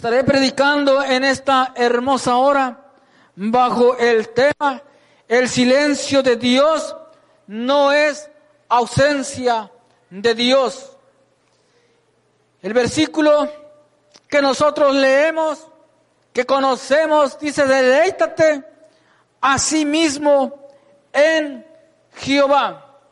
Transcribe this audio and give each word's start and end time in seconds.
Estaré 0.00 0.24
predicando 0.24 1.04
en 1.04 1.24
esta 1.24 1.74
hermosa 1.76 2.38
hora 2.38 2.90
bajo 3.36 3.98
el 3.98 4.30
tema 4.30 4.82
El 5.28 5.46
silencio 5.46 6.22
de 6.22 6.36
Dios 6.36 6.96
no 7.46 7.92
es 7.92 8.30
ausencia 8.70 9.70
de 10.08 10.34
Dios. 10.34 10.96
El 12.62 12.72
versículo 12.72 13.52
que 14.26 14.40
nosotros 14.40 14.94
leemos, 14.94 15.68
que 16.32 16.46
conocemos, 16.46 17.38
dice, 17.38 17.66
deleítate 17.66 18.64
a 19.42 19.58
sí 19.58 19.84
mismo 19.84 20.66
en 21.12 21.66
Jehová. 22.14 23.02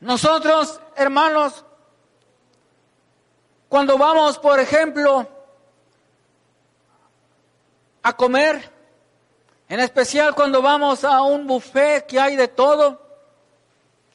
Nosotros, 0.00 0.80
hermanos, 0.96 1.62
cuando 3.68 3.98
vamos, 3.98 4.38
por 4.38 4.60
ejemplo, 4.60 5.28
a 8.08 8.16
comer, 8.16 8.72
en 9.68 9.80
especial 9.80 10.34
cuando 10.34 10.62
vamos 10.62 11.04
a 11.04 11.20
un 11.20 11.46
buffet 11.46 12.06
que 12.06 12.18
hay 12.18 12.36
de 12.36 12.48
todo, 12.48 13.06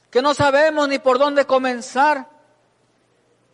que 0.09 0.19
no 0.19 0.33
sabemos 0.33 0.88
ni 0.88 0.97
por 0.97 1.19
dónde 1.19 1.45
comenzar, 1.45 2.27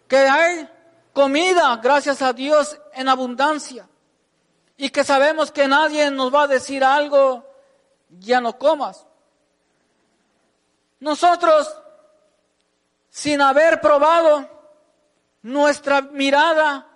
que 0.08 0.18
hay 0.18 0.70
comida, 1.12 1.76
gracias 1.84 2.22
a 2.22 2.32
Dios, 2.32 2.80
en 2.94 3.10
abundancia, 3.10 3.90
y 4.78 4.90
que 4.90 5.04
sabemos 5.04 5.52
que 5.52 5.68
nadie 5.68 6.10
nos 6.10 6.34
va 6.34 6.44
a 6.44 6.48
decir 6.48 6.86
algo, 6.86 7.46
ya 8.10 8.40
no 8.40 8.58
comas. 8.58 9.06
Nosotros, 11.02 11.68
sin 13.10 13.42
haber 13.42 13.82
probado, 13.82 14.50
nuestra 15.42 16.02
mirada 16.02 16.88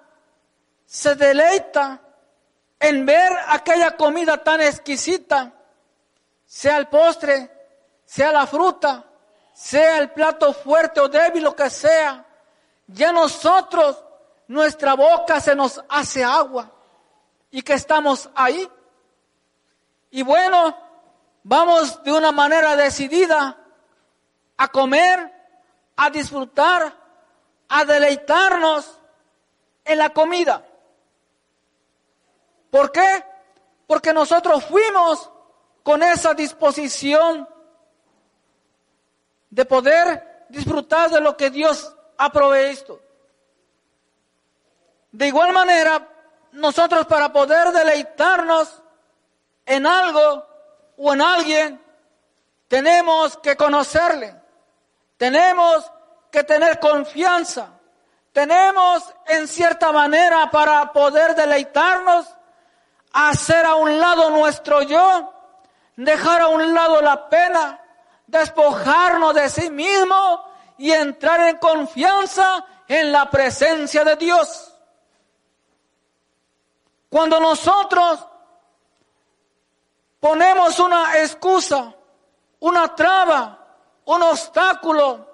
se 0.85 1.15
deleita 1.15 2.02
en 2.83 3.05
ver 3.05 3.31
aquella 3.47 3.95
comida 3.95 4.43
tan 4.43 4.59
exquisita, 4.59 5.53
sea 6.45 6.75
el 6.75 6.89
postre, 6.89 7.49
sea 8.03 8.29
la 8.33 8.45
fruta, 8.45 9.05
sea 9.53 9.99
el 9.99 10.11
plato 10.11 10.51
fuerte 10.51 10.99
o 10.99 11.07
débil, 11.07 11.43
lo 11.43 11.55
que 11.55 11.69
sea, 11.69 12.25
ya 12.87 13.13
nosotros, 13.13 14.03
nuestra 14.49 14.95
boca 14.95 15.39
se 15.39 15.55
nos 15.55 15.81
hace 15.87 16.25
agua 16.25 16.69
y 17.51 17.61
que 17.61 17.71
estamos 17.71 18.29
ahí. 18.35 18.69
Y 20.11 20.21
bueno, 20.21 20.77
vamos 21.43 22.03
de 22.03 22.11
una 22.11 22.33
manera 22.33 22.75
decidida 22.75 23.57
a 24.57 24.67
comer, 24.67 25.31
a 25.95 26.09
disfrutar, 26.09 26.93
a 27.69 27.85
deleitarnos 27.85 28.99
en 29.85 29.99
la 29.99 30.09
comida. 30.09 30.65
¿Por 32.73 32.91
qué? 32.91 33.23
Porque 33.85 34.11
nosotros 34.11 34.65
fuimos 34.65 35.29
con 35.83 36.01
esa 36.01 36.33
disposición 36.33 37.47
de 39.51 39.63
poder 39.63 40.47
disfrutar 40.49 41.11
de 41.11 41.21
lo 41.21 41.37
que 41.37 41.51
Dios 41.51 41.95
ha 42.17 42.31
provisto. 42.31 42.99
De 45.11 45.27
igual 45.27 45.53
manera, 45.53 46.09
nosotros 46.53 47.05
para 47.05 47.31
poder 47.31 47.71
deleitarnos 47.73 48.81
en 49.67 49.85
algo 49.85 50.43
o 50.97 51.13
en 51.13 51.21
alguien, 51.21 51.79
tenemos 52.67 53.37
que 53.37 53.55
conocerle, 53.55 54.35
tenemos 55.17 55.91
que 56.31 56.43
tener 56.43 56.79
confianza, 56.79 57.69
tenemos 58.31 59.13
en 59.27 59.47
cierta 59.47 59.91
manera 59.91 60.49
para 60.49 60.91
poder 60.91 61.35
deleitarnos 61.35 62.35
hacer 63.13 63.65
a 63.65 63.75
un 63.75 63.99
lado 63.99 64.31
nuestro 64.31 64.81
yo, 64.81 65.31
dejar 65.95 66.41
a 66.41 66.47
un 66.47 66.73
lado 66.73 67.01
la 67.01 67.29
pena, 67.29 67.79
despojarnos 68.27 69.35
de 69.35 69.49
sí 69.49 69.69
mismo 69.69 70.43
y 70.77 70.91
entrar 70.91 71.39
en 71.41 71.57
confianza 71.57 72.65
en 72.87 73.11
la 73.11 73.29
presencia 73.29 74.03
de 74.03 74.15
Dios. 74.15 74.73
Cuando 77.09 77.39
nosotros 77.39 78.25
ponemos 80.19 80.79
una 80.79 81.19
excusa, 81.19 81.93
una 82.59 82.95
traba, 82.95 83.59
un 84.05 84.23
obstáculo 84.23 85.27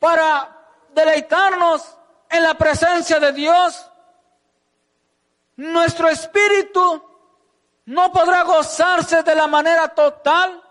para 0.00 0.56
deleitarnos 0.92 1.96
en 2.28 2.42
la 2.42 2.54
presencia 2.54 3.20
de 3.20 3.32
Dios, 3.32 3.90
nuestro 5.56 6.08
espíritu 6.08 7.02
no 7.86 8.12
podrá 8.12 8.42
gozarse 8.42 9.22
de 9.22 9.34
la 9.34 9.46
manera 9.46 9.88
total 9.88 10.62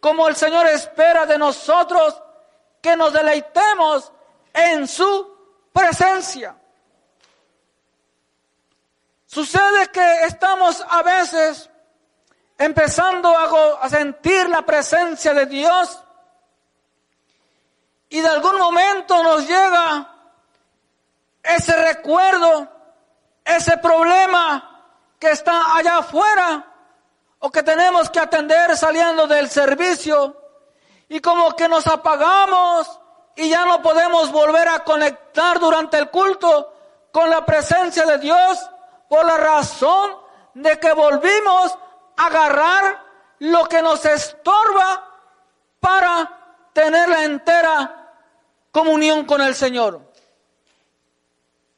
como 0.00 0.28
el 0.28 0.36
Señor 0.36 0.66
espera 0.66 1.26
de 1.26 1.38
nosotros 1.38 2.20
que 2.80 2.96
nos 2.96 3.12
deleitemos 3.12 4.12
en 4.52 4.86
su 4.86 5.36
presencia. 5.72 6.56
Sucede 9.26 9.88
que 9.92 10.22
estamos 10.22 10.84
a 10.88 11.02
veces 11.02 11.68
empezando 12.58 13.28
a, 13.36 13.88
sentir 13.88 14.48
la 14.48 14.62
presencia 14.62 15.34
de 15.34 15.46
Dios 15.46 16.02
y 18.08 18.20
de 18.20 18.28
algún 18.28 18.58
momento 18.58 19.22
nos 19.22 19.46
llega 19.46 20.10
ese 21.42 21.76
recuerdo 21.76 22.75
ese 23.46 23.78
problema 23.78 24.82
que 25.18 25.30
está 25.30 25.76
allá 25.76 25.98
afuera 25.98 26.66
o 27.38 27.50
que 27.50 27.62
tenemos 27.62 28.10
que 28.10 28.18
atender 28.18 28.76
saliendo 28.76 29.26
del 29.26 29.48
servicio. 29.48 30.36
Y 31.08 31.20
como 31.20 31.54
que 31.54 31.68
nos 31.68 31.86
apagamos 31.86 33.00
y 33.36 33.48
ya 33.48 33.64
no 33.64 33.80
podemos 33.80 34.32
volver 34.32 34.68
a 34.68 34.80
conectar 34.80 35.60
durante 35.60 35.96
el 35.96 36.10
culto 36.10 36.74
con 37.12 37.30
la 37.30 37.46
presencia 37.46 38.04
de 38.04 38.18
Dios 38.18 38.58
por 39.08 39.24
la 39.24 39.36
razón 39.36 40.16
de 40.54 40.78
que 40.80 40.92
volvimos 40.92 41.78
a 42.16 42.26
agarrar 42.26 43.04
lo 43.38 43.64
que 43.66 43.80
nos 43.80 44.04
estorba 44.04 45.04
para 45.78 46.70
tener 46.72 47.08
la 47.08 47.24
entera 47.24 48.12
comunión 48.72 49.24
con 49.24 49.40
el 49.40 49.54
Señor 49.54 50.05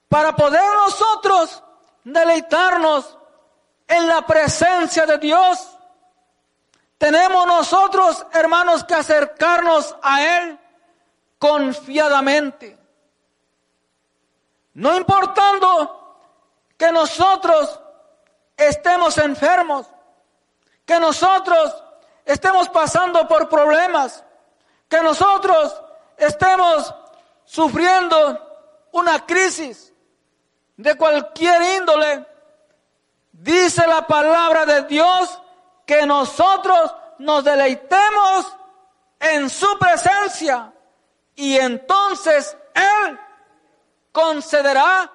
para 0.08 0.34
poder 0.34 0.64
nosotros 0.76 1.62
deleitarnos 2.04 3.18
en 3.86 4.06
la 4.06 4.26
presencia 4.26 5.06
de 5.06 5.18
Dios, 5.18 5.78
tenemos 6.98 7.46
nosotros, 7.46 8.26
hermanos, 8.32 8.84
que 8.84 8.94
acercarnos 8.94 9.94
a 10.02 10.22
Él 10.22 10.58
confiadamente. 11.38 12.78
No 14.74 14.96
importando 14.96 16.16
que 16.76 16.90
nosotros 16.92 17.80
estemos 18.56 19.18
enfermos, 19.18 19.86
que 20.84 20.98
nosotros 20.98 21.74
estemos 22.24 22.68
pasando 22.68 23.26
por 23.28 23.48
problemas, 23.48 24.24
que 24.88 25.00
nosotros 25.02 25.80
estemos 26.16 26.94
sufriendo 27.44 28.44
una 28.92 29.24
crisis, 29.24 29.92
de 30.78 30.96
cualquier 30.96 31.60
índole, 31.80 32.24
dice 33.32 33.86
la 33.86 34.06
palabra 34.06 34.64
de 34.64 34.84
Dios 34.84 35.42
que 35.84 36.06
nosotros 36.06 36.94
nos 37.18 37.42
deleitemos 37.42 38.56
en 39.18 39.50
su 39.50 39.66
presencia 39.76 40.72
y 41.34 41.56
entonces 41.56 42.56
Él 42.74 43.18
concederá 44.12 45.12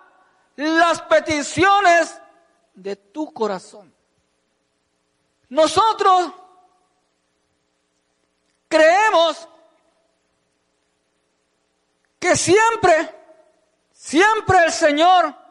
las 0.57 1.01
peticiones 1.03 2.21
de 2.74 2.98
tu 2.98 3.31
corazón. 3.31 3.94
Nosotros 5.48 6.30
creemos 8.68 9.48
que 12.19 12.36
siempre, 12.36 13.16
siempre 13.94 14.66
el 14.66 14.71
Señor 14.74 15.43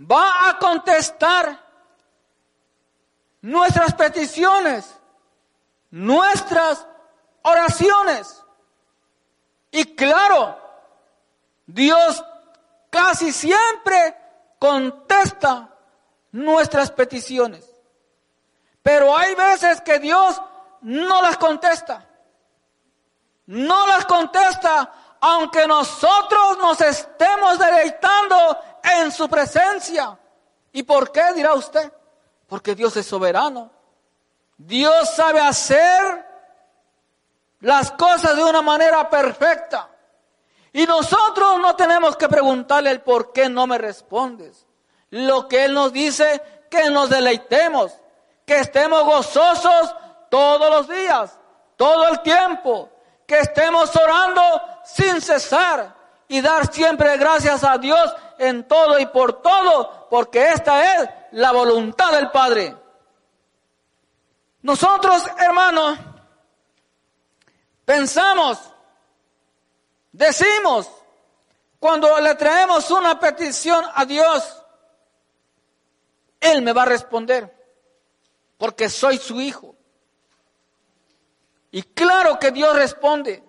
va 0.00 0.48
a 0.48 0.58
contestar 0.58 1.60
nuestras 3.42 3.94
peticiones, 3.94 4.98
nuestras 5.90 6.86
oraciones. 7.42 8.42
Y 9.70 9.94
claro, 9.94 10.58
Dios 11.66 12.24
casi 12.90 13.32
siempre 13.32 14.16
contesta 14.58 15.68
nuestras 16.32 16.90
peticiones. 16.90 17.68
Pero 18.82 19.16
hay 19.16 19.34
veces 19.34 19.80
que 19.82 19.98
Dios 19.98 20.40
no 20.80 21.22
las 21.22 21.36
contesta. 21.36 22.06
No 23.46 23.86
las 23.86 24.06
contesta 24.06 24.92
aunque 25.20 25.66
nosotros 25.66 26.58
nos 26.58 26.80
estemos 26.80 27.58
deleitando 27.58 28.58
en 28.82 29.10
su 29.12 29.28
presencia. 29.28 30.18
¿Y 30.72 30.82
por 30.82 31.10
qué 31.10 31.32
dirá 31.34 31.54
usted? 31.54 31.92
Porque 32.46 32.74
Dios 32.74 32.96
es 32.96 33.06
soberano. 33.06 33.70
Dios 34.56 35.14
sabe 35.14 35.40
hacer 35.40 36.26
las 37.60 37.90
cosas 37.92 38.36
de 38.36 38.44
una 38.44 38.62
manera 38.62 39.08
perfecta. 39.08 39.88
Y 40.72 40.86
nosotros 40.86 41.58
no 41.60 41.74
tenemos 41.74 42.16
que 42.16 42.28
preguntarle 42.28 42.90
el 42.90 43.00
por 43.00 43.32
qué 43.32 43.48
no 43.48 43.66
me 43.66 43.78
respondes. 43.78 44.66
Lo 45.10 45.48
que 45.48 45.64
Él 45.64 45.74
nos 45.74 45.92
dice, 45.92 46.40
que 46.70 46.90
nos 46.90 47.10
deleitemos, 47.10 47.92
que 48.46 48.60
estemos 48.60 49.04
gozosos 49.04 49.94
todos 50.30 50.70
los 50.70 50.88
días, 50.88 51.38
todo 51.76 52.08
el 52.08 52.20
tiempo, 52.20 52.88
que 53.26 53.38
estemos 53.38 53.94
orando 53.96 54.42
sin 54.84 55.20
cesar 55.20 55.94
y 56.28 56.40
dar 56.40 56.72
siempre 56.72 57.16
gracias 57.16 57.64
a 57.64 57.76
Dios 57.78 58.14
en 58.40 58.66
todo 58.66 58.98
y 58.98 59.06
por 59.06 59.42
todo, 59.42 60.08
porque 60.08 60.48
esta 60.48 60.94
es 60.94 61.10
la 61.32 61.52
voluntad 61.52 62.10
del 62.12 62.30
Padre. 62.30 62.74
Nosotros, 64.62 65.24
hermanos, 65.38 65.98
pensamos, 67.84 68.58
decimos, 70.10 70.90
cuando 71.78 72.18
le 72.18 72.34
traemos 72.34 72.90
una 72.90 73.20
petición 73.20 73.84
a 73.94 74.06
Dios, 74.06 74.64
Él 76.40 76.62
me 76.62 76.72
va 76.72 76.82
a 76.82 76.86
responder, 76.86 77.54
porque 78.56 78.88
soy 78.88 79.18
su 79.18 79.38
hijo. 79.38 79.76
Y 81.72 81.82
claro 81.82 82.38
que 82.38 82.50
Dios 82.50 82.74
responde, 82.74 83.44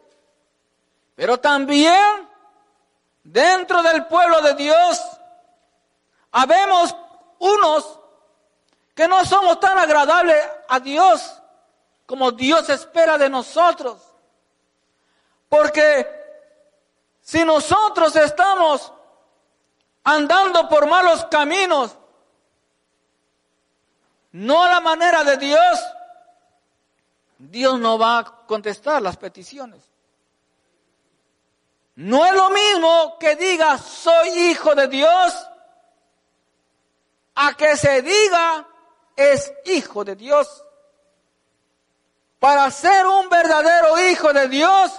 pero 1.16 1.40
también 1.40 2.30
dentro 3.31 3.81
del 3.81 4.06
pueblo 4.07 4.42
de 4.42 4.56
Dios 4.56 5.01
habemos 6.31 6.95
unos 7.39 8.00
que 8.94 9.07
no 9.07 9.25
somos 9.25 9.60
tan 9.60 9.78
agradables 9.78 10.38
a 10.68 10.80
Dios 10.80 11.42
como 12.06 12.31
Dios 12.31 12.68
espera 12.69 13.18
de 13.18 13.30
nosotros. 13.30 14.01
Porque 15.48 16.07
si 17.22 17.45
nosotros 17.45 18.16
estamos 18.16 18.92
andando 20.04 20.68
por 20.68 20.88
malos 20.88 21.25
caminos, 21.25 21.98
no 24.34 24.63
a 24.63 24.69
la 24.69 24.81
manera 24.81 25.24
de 25.24 25.38
Dios, 25.38 25.80
Dios 27.38 27.80
no 27.80 27.98
va 27.98 28.19
a 28.19 28.25
contestar 28.45 29.01
las 29.01 29.16
peticiones. 29.16 29.91
No 32.01 32.25
es 32.25 32.33
lo 32.33 32.50
mismo 32.50 33.18
que 33.19 33.36
diga 33.36 33.77
soy 33.77 34.30
hijo 34.50 34.74
de 34.74 34.88
Dios 34.88 35.48
a 37.36 37.53
que 37.53 37.77
se 37.77 38.01
diga 38.01 38.68
es 39.15 39.53
hijo 39.65 40.03
de 40.03 40.15
Dios. 40.15 40.65
Para 42.39 42.71
ser 42.71 43.06
un 43.06 43.30
verdadero 43.30 44.00
hijo 44.00 44.33
de 44.33 44.48
Dios, 44.48 44.92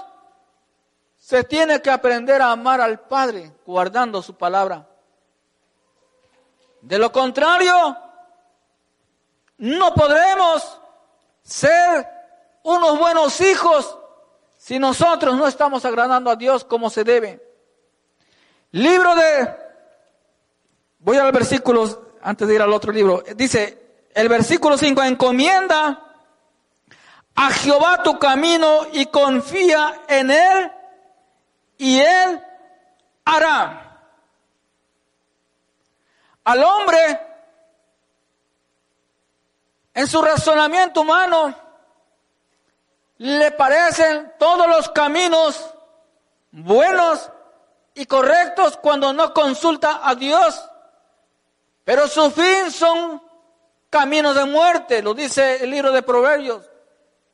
se 1.16 1.42
tiene 1.42 1.82
que 1.82 1.90
aprender 1.90 2.40
a 2.40 2.52
amar 2.52 2.80
al 2.80 3.00
Padre 3.00 3.52
guardando 3.66 4.22
su 4.22 4.36
palabra. 4.36 4.86
De 6.82 6.98
lo 6.98 7.10
contrario, 7.10 7.96
no 9.56 9.92
podremos 9.92 10.80
ser 11.42 12.08
unos 12.62 12.96
buenos 12.96 13.40
hijos 13.40 13.98
si 14.62 14.78
nosotros 14.78 15.36
no 15.36 15.48
estamos 15.48 15.84
agradando 15.84 16.30
a 16.30 16.36
Dios 16.36 16.62
como 16.62 16.88
se 16.88 17.02
debe. 17.02 17.44
Libro 18.70 19.16
de, 19.16 19.56
voy 21.00 21.16
al 21.16 21.32
versículo, 21.32 22.14
antes 22.22 22.46
de 22.46 22.54
ir 22.54 22.62
al 22.62 22.72
otro 22.72 22.92
libro, 22.92 23.24
dice 23.34 24.06
el 24.14 24.28
versículo 24.28 24.78
5, 24.78 25.02
encomienda 25.02 26.00
a 27.34 27.50
Jehová 27.50 28.04
tu 28.04 28.20
camino 28.20 28.86
y 28.92 29.06
confía 29.06 30.02
en 30.06 30.30
Él 30.30 30.72
y 31.78 31.98
Él 31.98 32.40
hará. 33.24 34.00
Al 36.44 36.62
hombre, 36.62 37.20
en 39.92 40.06
su 40.06 40.22
razonamiento 40.22 41.00
humano, 41.00 41.61
le 43.22 43.52
parecen 43.52 44.32
todos 44.36 44.66
los 44.66 44.88
caminos 44.88 45.72
buenos 46.50 47.30
y 47.94 48.04
correctos 48.06 48.76
cuando 48.76 49.12
no 49.12 49.32
consulta 49.32 50.00
a 50.02 50.16
Dios. 50.16 50.60
Pero 51.84 52.08
su 52.08 52.32
fin 52.32 52.72
son 52.72 53.22
caminos 53.88 54.34
de 54.34 54.44
muerte, 54.44 55.02
lo 55.02 55.14
dice 55.14 55.62
el 55.62 55.70
libro 55.70 55.92
de 55.92 56.02
Proverbios. 56.02 56.68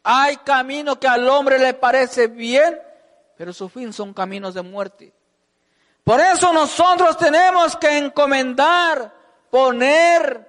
Hay 0.02 0.36
caminos 0.38 0.98
que 0.98 1.08
al 1.08 1.26
hombre 1.26 1.58
le 1.58 1.72
parece 1.72 2.26
bien, 2.26 2.78
pero 3.38 3.54
su 3.54 3.70
fin 3.70 3.90
son 3.90 4.12
caminos 4.12 4.52
de 4.52 4.60
muerte. 4.60 5.10
Por 6.04 6.20
eso 6.20 6.52
nosotros 6.52 7.16
tenemos 7.16 7.76
que 7.76 7.96
encomendar, 7.96 9.10
poner 9.48 10.46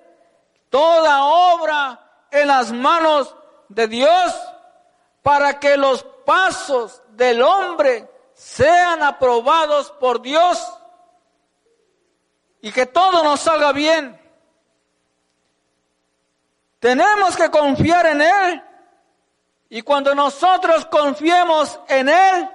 toda 0.70 1.24
obra 1.24 2.28
en 2.30 2.46
las 2.46 2.74
manos 2.74 3.34
de 3.70 3.88
Dios 3.88 4.36
para 5.22 5.60
que 5.60 5.78
los 5.78 6.04
pasos 6.26 7.02
del 7.10 7.42
hombre 7.42 8.10
sean 8.34 9.04
aprobados 9.04 9.92
por 9.92 10.22
Dios 10.22 10.66
y 12.62 12.72
que 12.72 12.86
todo 12.86 13.24
nos 13.24 13.40
salga 13.40 13.72
bien. 13.72 14.20
Tenemos 16.80 17.36
que 17.36 17.52
confiar 17.52 18.06
en 18.06 18.22
Él 18.22 18.64
y 19.70 19.82
cuando 19.82 20.16
nosotros 20.16 20.86
confiemos 20.86 21.80
en 21.88 22.10
Él, 22.10 22.50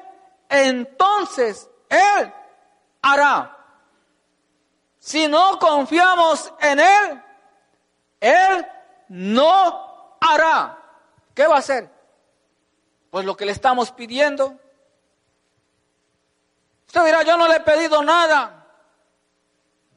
entonces 0.48 1.68
Él 1.88 2.32
hará. 3.02 3.56
Si 4.98 5.28
no 5.28 5.58
confiamos 5.58 6.52
en 6.60 6.80
Él, 6.80 7.22
Él 8.20 8.66
no 9.08 10.16
hará. 10.20 10.78
¿Qué 11.34 11.46
va 11.46 11.56
a 11.56 11.58
hacer? 11.58 11.93
Pues 13.14 13.24
lo 13.24 13.36
que 13.36 13.46
le 13.46 13.52
estamos 13.52 13.92
pidiendo. 13.92 14.58
Usted 16.88 17.04
dirá, 17.04 17.22
yo 17.22 17.36
no 17.36 17.46
le 17.46 17.58
he 17.58 17.60
pedido 17.60 18.02
nada. 18.02 18.66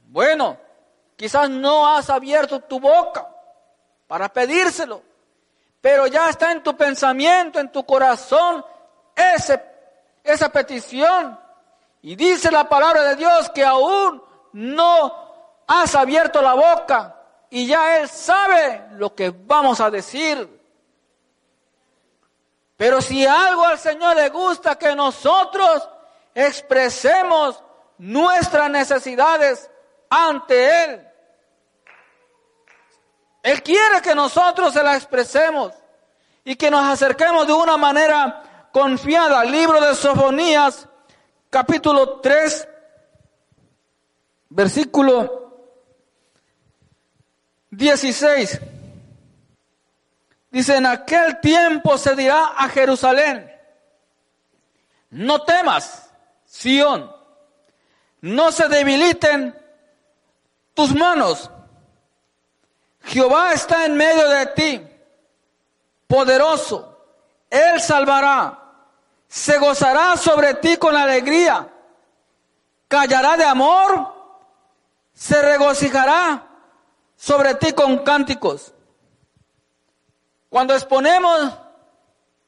Bueno, 0.06 0.56
quizás 1.16 1.50
no 1.50 1.88
has 1.88 2.12
abierto 2.12 2.60
tu 2.60 2.80
boca 2.80 3.28
para 4.06 4.32
pedírselo, 4.32 5.02
pero 5.82 6.06
ya 6.06 6.30
está 6.30 6.52
en 6.52 6.62
tu 6.62 6.78
pensamiento, 6.78 7.60
en 7.60 7.72
tu 7.72 7.84
corazón, 7.88 8.64
ese, 9.16 9.64
esa 10.24 10.50
petición. 10.50 11.40
Y 12.04 12.16
dice 12.16 12.52
la 12.52 12.70
palabra 12.70 13.02
de 13.02 13.16
Dios 13.16 13.50
que 13.50 13.66
aún 13.66 14.22
no 14.54 15.64
has 15.66 15.96
abierto 15.96 16.40
la 16.40 16.54
boca 16.54 17.16
y 17.50 17.66
ya 17.66 17.98
Él 17.98 18.08
sabe 18.10 18.90
lo 18.92 19.16
que 19.16 19.32
vamos 19.32 19.82
a 19.82 19.90
decir. 19.90 20.57
Pero 22.78 23.02
si 23.02 23.26
algo 23.26 23.66
al 23.66 23.80
Señor 23.80 24.16
le 24.16 24.30
gusta 24.30 24.78
que 24.78 24.96
nosotros 24.96 25.90
expresemos 26.36 27.62
nuestras 27.98 28.70
necesidades 28.70 29.70
ante 30.10 30.84
Él. 30.84 31.08
Él 33.42 33.64
quiere 33.64 34.02
que 34.04 34.14
nosotros 34.14 34.74
se 34.74 34.84
la 34.84 34.96
expresemos 34.96 35.74
y 36.44 36.56
que 36.56 36.70
nos 36.70 36.86
acerquemos 36.86 37.48
de 37.48 37.54
una 37.54 37.78
manera 37.78 38.70
confiada. 38.72 39.44
Libro 39.44 39.82
de 39.82 39.96
Sofonías, 39.96 40.88
capítulo 41.50 42.20
3, 42.20 42.68
versículo 44.50 45.48
16. 47.72 48.77
Dice, 50.50 50.78
en 50.78 50.86
aquel 50.86 51.40
tiempo 51.42 51.98
se 51.98 52.16
dirá 52.16 52.54
a 52.58 52.70
Jerusalén, 52.70 53.52
no 55.10 55.44
temas, 55.44 56.10
Sión, 56.46 57.14
no 58.22 58.52
se 58.52 58.68
debiliten 58.68 59.56
tus 60.74 60.94
manos. 60.96 61.52
Jehová 63.04 63.54
está 63.54 63.86
en 63.86 63.96
medio 63.96 64.28
de 64.30 64.46
ti, 64.48 64.88
poderoso, 66.08 66.98
Él 67.50 67.80
salvará, 67.82 68.60
se 69.28 69.58
gozará 69.58 70.16
sobre 70.16 70.54
ti 70.56 70.78
con 70.78 70.96
alegría, 70.96 71.70
callará 72.88 73.36
de 73.36 73.46
amor, 73.46 74.14
se 75.14 75.42
regocijará 75.42 76.48
sobre 77.18 77.56
ti 77.56 77.74
con 77.74 78.00
cánticos. 78.00 78.74
Cuando 80.50 80.74
exponemos 80.74 81.54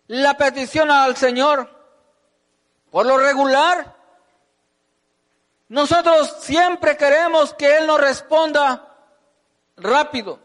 la 0.07 0.37
petición 0.37 0.89
al 0.89 1.15
Señor, 1.17 1.69
por 2.89 3.05
lo 3.05 3.17
regular, 3.17 3.95
nosotros 5.67 6.37
siempre 6.39 6.97
queremos 6.97 7.53
que 7.53 7.77
Él 7.77 7.85
nos 7.85 7.99
responda 7.99 8.95
rápido, 9.77 10.39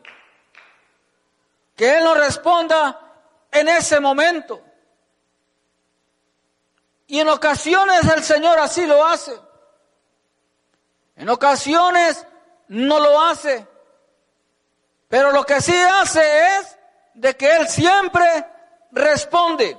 que 1.76 1.98
Él 1.98 2.04
nos 2.04 2.18
responda 2.18 3.00
en 3.50 3.68
ese 3.68 4.00
momento. 4.00 4.60
Y 7.06 7.20
en 7.20 7.28
ocasiones 7.28 8.04
el 8.08 8.22
Señor 8.22 8.58
así 8.58 8.86
lo 8.86 9.06
hace. 9.06 9.38
En 11.16 11.28
ocasiones 11.28 12.26
no 12.68 12.98
lo 12.98 13.20
hace. 13.20 13.66
Pero 15.08 15.30
lo 15.30 15.44
que 15.44 15.60
sí 15.60 15.74
hace 15.74 16.58
es 16.58 16.73
de 17.14 17.36
que 17.36 17.56
Él 17.56 17.68
siempre 17.68 18.46
responde. 18.90 19.78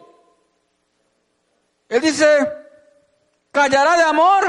Él 1.90 2.02
dice, 2.02 2.52
callará 3.52 3.98
de 3.98 4.04
amor, 4.04 4.44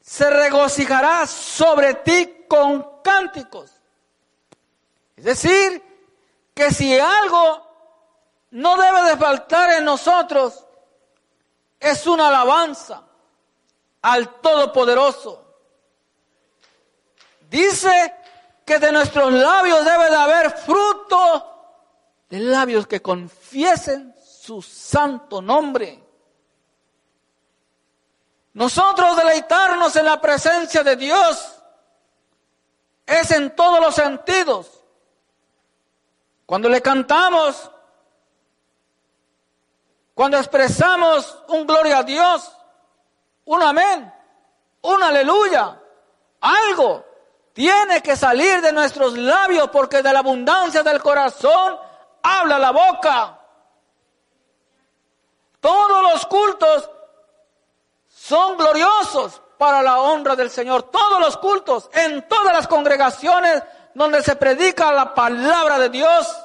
se 0.00 0.28
regocijará 0.30 1.26
sobre 1.26 1.94
ti 1.94 2.44
con 2.48 3.00
cánticos. 3.02 3.72
Es 5.16 5.24
decir, 5.24 5.82
que 6.54 6.70
si 6.70 6.98
algo 6.98 7.66
no 8.50 8.76
debe 8.76 9.02
de 9.02 9.16
faltar 9.16 9.70
en 9.70 9.84
nosotros, 9.84 10.64
es 11.80 12.06
una 12.06 12.28
alabanza 12.28 13.02
al 14.02 14.40
Todopoderoso. 14.40 15.44
Dice 17.48 18.14
que 18.66 18.80
de 18.80 18.90
nuestros 18.90 19.32
labios 19.32 19.84
debe 19.84 20.10
de 20.10 20.16
haber 20.16 20.50
fruto 20.50 21.52
de 22.28 22.40
labios 22.40 22.88
que 22.88 23.00
confiesen 23.00 24.12
su 24.20 24.60
santo 24.60 25.40
nombre. 25.40 26.02
Nosotros 28.54 29.16
deleitarnos 29.16 29.94
en 29.94 30.06
la 30.06 30.20
presencia 30.20 30.82
de 30.82 30.96
Dios 30.96 31.62
es 33.06 33.30
en 33.30 33.54
todos 33.54 33.80
los 33.80 33.94
sentidos. 33.94 34.82
Cuando 36.44 36.68
le 36.68 36.82
cantamos, 36.82 37.70
cuando 40.12 40.38
expresamos 40.38 41.38
un 41.48 41.64
gloria 41.68 41.98
a 41.98 42.02
Dios, 42.02 42.50
un 43.44 43.62
amén, 43.62 44.12
un 44.82 45.02
aleluya, 45.04 45.80
algo 46.40 47.05
tiene 47.56 48.02
que 48.02 48.16
salir 48.16 48.60
de 48.60 48.70
nuestros 48.70 49.16
labios 49.16 49.70
porque 49.70 50.02
de 50.02 50.12
la 50.12 50.18
abundancia 50.18 50.82
del 50.82 51.02
corazón 51.02 51.78
habla 52.22 52.58
la 52.58 52.70
boca. 52.70 53.40
Todos 55.58 56.02
los 56.02 56.26
cultos 56.26 56.90
son 58.10 58.58
gloriosos 58.58 59.40
para 59.56 59.80
la 59.80 60.00
honra 60.00 60.36
del 60.36 60.50
Señor. 60.50 60.82
Todos 60.82 61.18
los 61.18 61.38
cultos, 61.38 61.88
en 61.94 62.28
todas 62.28 62.52
las 62.52 62.68
congregaciones 62.68 63.62
donde 63.94 64.22
se 64.22 64.36
predica 64.36 64.92
la 64.92 65.14
palabra 65.14 65.78
de 65.78 65.88
Dios, 65.88 66.36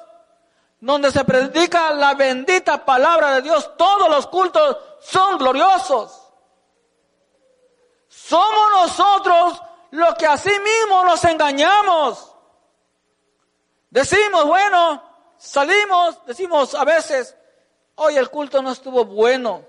donde 0.79 1.11
se 1.11 1.25
predica 1.25 1.91
la 1.91 2.13
bendita 2.13 2.85
palabra 2.85 3.33
de 3.33 3.41
Dios, 3.41 3.69
todos 3.75 4.09
los 4.09 4.27
cultos 4.27 4.77
son 5.01 5.37
gloriosos. 5.37 6.21
Somos 8.07 8.71
nosotros 8.77 9.61
los 9.91 10.15
que 10.15 10.25
a 10.25 10.37
sí 10.37 10.51
mismos 10.51 11.05
nos 11.05 11.23
engañamos. 11.25 12.35
Decimos, 13.89 14.45
bueno, 14.45 15.03
salimos, 15.37 16.25
decimos 16.25 16.73
a 16.75 16.85
veces, 16.85 17.35
hoy 17.95 18.15
el 18.15 18.29
culto 18.29 18.61
no 18.61 18.71
estuvo 18.71 19.05
bueno. 19.05 19.65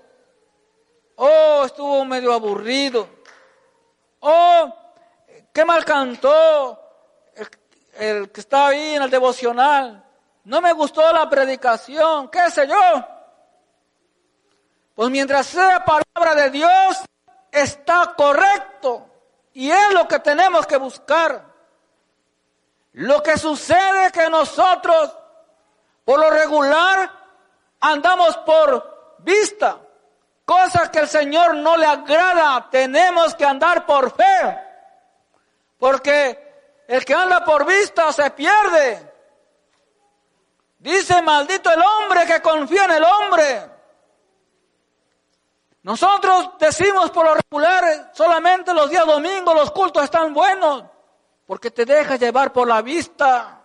Oh, 1.15 1.63
estuvo 1.65 2.03
medio 2.05 2.33
aburrido. 2.33 3.07
Oh, 4.21 4.73
qué 5.53 5.65
mal 5.65 5.83
cantó 5.83 6.79
el, 7.95 8.31
que 8.31 8.41
estaba 8.41 8.69
ahí 8.69 8.95
en 8.95 9.03
el 9.03 9.09
devocional. 9.09 10.03
No 10.45 10.61
me 10.61 10.73
gustó 10.73 11.11
la 11.11 11.29
predicación, 11.29 12.29
qué 12.29 12.49
sé 12.49 12.67
yo. 12.67 13.07
Pues 14.95 15.09
mientras 15.09 15.47
sea 15.47 15.83
palabra 15.83 16.35
de 16.35 16.49
Dios, 16.49 17.03
está 17.51 18.13
correcto. 18.15 19.12
Y 19.53 19.69
es 19.69 19.93
lo 19.93 20.07
que 20.07 20.19
tenemos 20.19 20.65
que 20.65 20.77
buscar. 20.77 21.45
Lo 22.93 23.21
que 23.23 23.37
sucede 23.37 24.05
es 24.05 24.11
que 24.11 24.29
nosotros, 24.29 25.15
por 26.05 26.19
lo 26.19 26.29
regular, 26.29 27.11
andamos 27.79 28.37
por 28.37 29.15
vista. 29.19 29.77
Cosas 30.45 30.89
que 30.89 30.99
el 30.99 31.07
Señor 31.07 31.55
no 31.55 31.77
le 31.77 31.85
agrada, 31.85 32.67
tenemos 32.69 33.33
que 33.35 33.45
andar 33.45 33.85
por 33.85 34.15
fe. 34.15 34.59
Porque 35.79 36.83
el 36.87 37.05
que 37.05 37.13
anda 37.13 37.43
por 37.43 37.65
vista 37.65 38.11
se 38.11 38.29
pierde. 38.31 39.11
Dice, 40.79 41.21
maldito 41.21 41.71
el 41.71 41.81
hombre 41.81 42.25
que 42.25 42.41
confía 42.41 42.85
en 42.85 42.91
el 42.91 43.03
hombre. 43.03 43.72
Nosotros 45.83 46.51
decimos 46.59 47.11
por 47.11 47.25
lo 47.25 47.35
regular, 47.35 48.11
solamente 48.13 48.73
los 48.73 48.89
días 48.89 49.05
domingos 49.05 49.53
los 49.53 49.71
cultos 49.71 50.03
están 50.03 50.33
buenos, 50.33 50.83
porque 51.45 51.71
te 51.71 51.85
dejas 51.85 52.19
llevar 52.19 52.53
por 52.53 52.67
la 52.67 52.81
vista. 52.81 53.61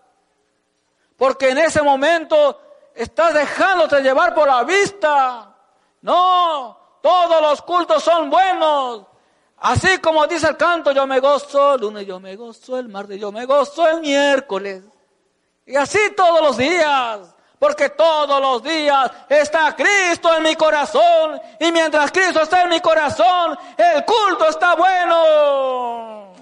Porque 1.16 1.50
en 1.50 1.58
ese 1.58 1.80
momento 1.80 2.60
estás 2.94 3.34
dejándote 3.34 4.02
llevar 4.02 4.34
por 4.34 4.48
la 4.48 4.64
vista. 4.64 5.54
No, 6.02 6.98
todos 7.00 7.40
los 7.40 7.62
cultos 7.62 8.02
son 8.02 8.28
buenos. 8.30 9.06
Así 9.58 9.98
como 9.98 10.26
dice 10.26 10.48
el 10.48 10.56
canto, 10.56 10.90
yo 10.92 11.06
me 11.06 11.20
gozo, 11.20 11.74
el 11.74 11.80
lunes 11.80 12.06
yo 12.06 12.18
me 12.18 12.34
gozo, 12.34 12.78
el 12.78 12.88
martes 12.88 13.20
yo 13.20 13.30
me 13.30 13.44
gozo, 13.44 13.86
el 13.88 14.00
miércoles. 14.00 14.82
Y 15.66 15.76
así 15.76 15.98
todos 16.16 16.40
los 16.40 16.56
días. 16.56 17.34
Porque 17.58 17.90
todos 17.90 18.40
los 18.40 18.62
días 18.62 19.10
está 19.28 19.74
Cristo 19.74 20.34
en 20.36 20.42
mi 20.44 20.54
corazón. 20.54 21.40
Y 21.58 21.72
mientras 21.72 22.12
Cristo 22.12 22.42
está 22.42 22.62
en 22.62 22.68
mi 22.68 22.80
corazón, 22.80 23.58
el 23.76 24.04
culto 24.04 24.48
está 24.48 24.74
bueno. 24.76 26.32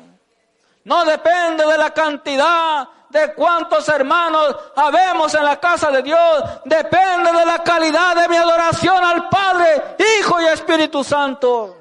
No 0.85 1.05
depende 1.05 1.67
de 1.67 1.79
la 1.79 1.91
cantidad 1.91 2.89
de 3.09 3.35
cuántos 3.35 3.89
hermanos 3.89 4.57
habemos 4.77 5.33
en 5.35 5.45
la 5.45 5.59
casa 5.59 5.91
de 5.91 6.03
Dios. 6.03 6.45
Depende 6.65 7.33
de 7.33 7.47
la 7.47 7.63
calidad 7.63 8.15
de 8.15 8.29
mi 8.29 8.37
adoración 8.37 9.03
al 9.05 9.29
Padre, 9.29 9.97
Hijo 10.21 10.41
y 10.41 10.47
Espíritu 10.47 11.03
Santo. 11.03 11.77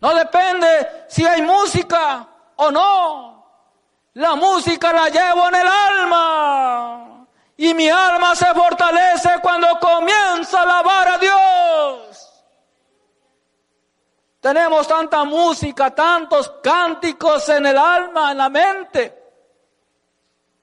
No 0.00 0.14
depende 0.14 1.04
si 1.08 1.24
hay 1.26 1.42
música 1.42 2.26
o 2.56 2.70
no. 2.70 3.30
La 4.14 4.34
música 4.34 4.92
la 4.92 5.08
llevo 5.08 5.48
en 5.48 5.54
el 5.54 5.68
alma. 5.68 7.09
Y 7.62 7.74
mi 7.74 7.90
alma 7.90 8.34
se 8.34 8.46
fortalece 8.54 9.28
cuando 9.42 9.68
comienza 9.78 10.60
a 10.60 10.62
alabar 10.62 11.08
a 11.08 11.18
Dios. 11.18 12.42
Tenemos 14.40 14.88
tanta 14.88 15.24
música, 15.24 15.94
tantos 15.94 16.50
cánticos 16.62 17.46
en 17.50 17.66
el 17.66 17.76
alma, 17.76 18.30
en 18.30 18.38
la 18.38 18.48
mente. 18.48 19.14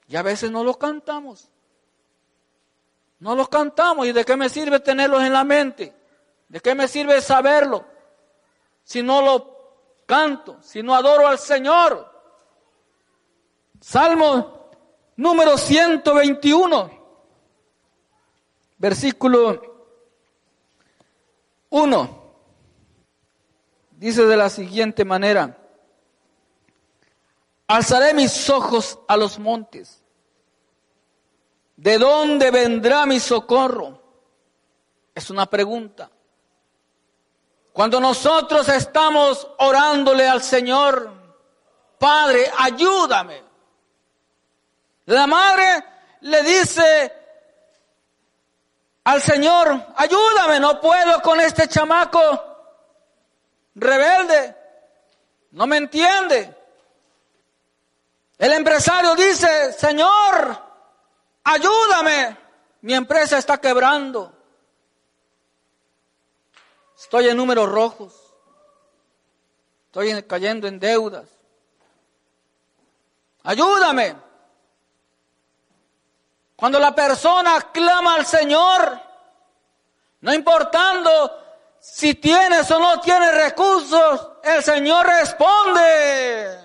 Y 0.08 0.16
a 0.16 0.24
veces 0.24 0.50
no 0.50 0.64
los 0.64 0.78
cantamos. 0.78 1.48
No 3.20 3.36
los 3.36 3.48
cantamos. 3.48 4.08
¿Y 4.08 4.12
de 4.12 4.26
qué 4.26 4.36
me 4.36 4.50
sirve 4.50 4.80
tenerlos 4.80 5.22
en 5.22 5.34
la 5.34 5.44
mente? 5.44 5.96
¿De 6.48 6.60
qué 6.62 6.74
me 6.74 6.88
sirve 6.88 7.22
saberlo? 7.22 7.86
Si 8.84 9.04
no 9.04 9.22
lo 9.22 10.02
canto, 10.08 10.58
si 10.64 10.82
no 10.82 10.96
adoro 10.96 11.28
al 11.28 11.38
Señor. 11.38 12.12
Salmo 13.82 14.57
número 15.18 15.58
121, 15.58 16.92
versículo 18.78 19.62
1. 21.70 22.28
Dice 23.92 24.26
de 24.26 24.38
la 24.38 24.50
siguiente 24.50 25.04
manera, 25.04 25.58
alzaré 27.68 28.14
mis 28.14 28.50
ojos 28.50 29.00
a 29.08 29.18
los 29.18 29.40
montes. 29.40 30.04
¿De 31.76 31.98
dónde 31.98 32.52
vendrá 32.52 33.06
mi 33.06 33.20
socorro? 33.20 34.02
Es 35.14 35.30
una 35.30 35.48
pregunta. 35.48 36.10
Cuando 37.74 38.00
nosotros 38.00 38.68
estamos 38.70 39.48
orándole 39.60 40.28
al 40.28 40.42
Señor, 40.42 41.12
Padre, 42.00 42.52
ayúdame. 42.58 43.47
La 45.08 45.26
madre 45.26 45.86
le 46.22 46.44
dice 46.44 47.14
al 49.06 49.22
Señor, 49.22 49.88
ayúdame, 49.96 50.60
no 50.60 50.82
puedo 50.82 51.22
con 51.22 51.40
este 51.40 51.70
chamaco 51.70 52.20
rebelde, 53.76 54.56
no 55.52 55.66
me 55.66 55.78
entiende. 55.78 56.54
El 58.38 58.52
empresario 58.52 59.16
dice, 59.16 59.72
Señor, 59.72 60.62
ayúdame, 61.46 62.38
mi 62.82 62.94
empresa 62.94 63.38
está 63.38 63.60
quebrando. 63.60 64.34
Estoy 66.98 67.30
en 67.30 67.38
números 67.38 67.70
rojos. 67.70 68.14
estoy 69.86 70.22
cayendo 70.24 70.68
en 70.68 70.80
deudas. 70.80 71.30
Ayúdame. 73.44 74.27
Cuando 76.58 76.80
la 76.80 76.94
persona 76.94 77.70
clama 77.72 78.16
al 78.16 78.26
Señor, 78.26 79.00
no 80.22 80.34
importando 80.34 81.44
si 81.80 82.16
tienes 82.16 82.70
o 82.72 82.80
no 82.80 83.00
tienes 83.00 83.32
recursos, 83.36 84.28
el 84.44 84.64
Señor 84.64 85.06
responde. 85.06 86.60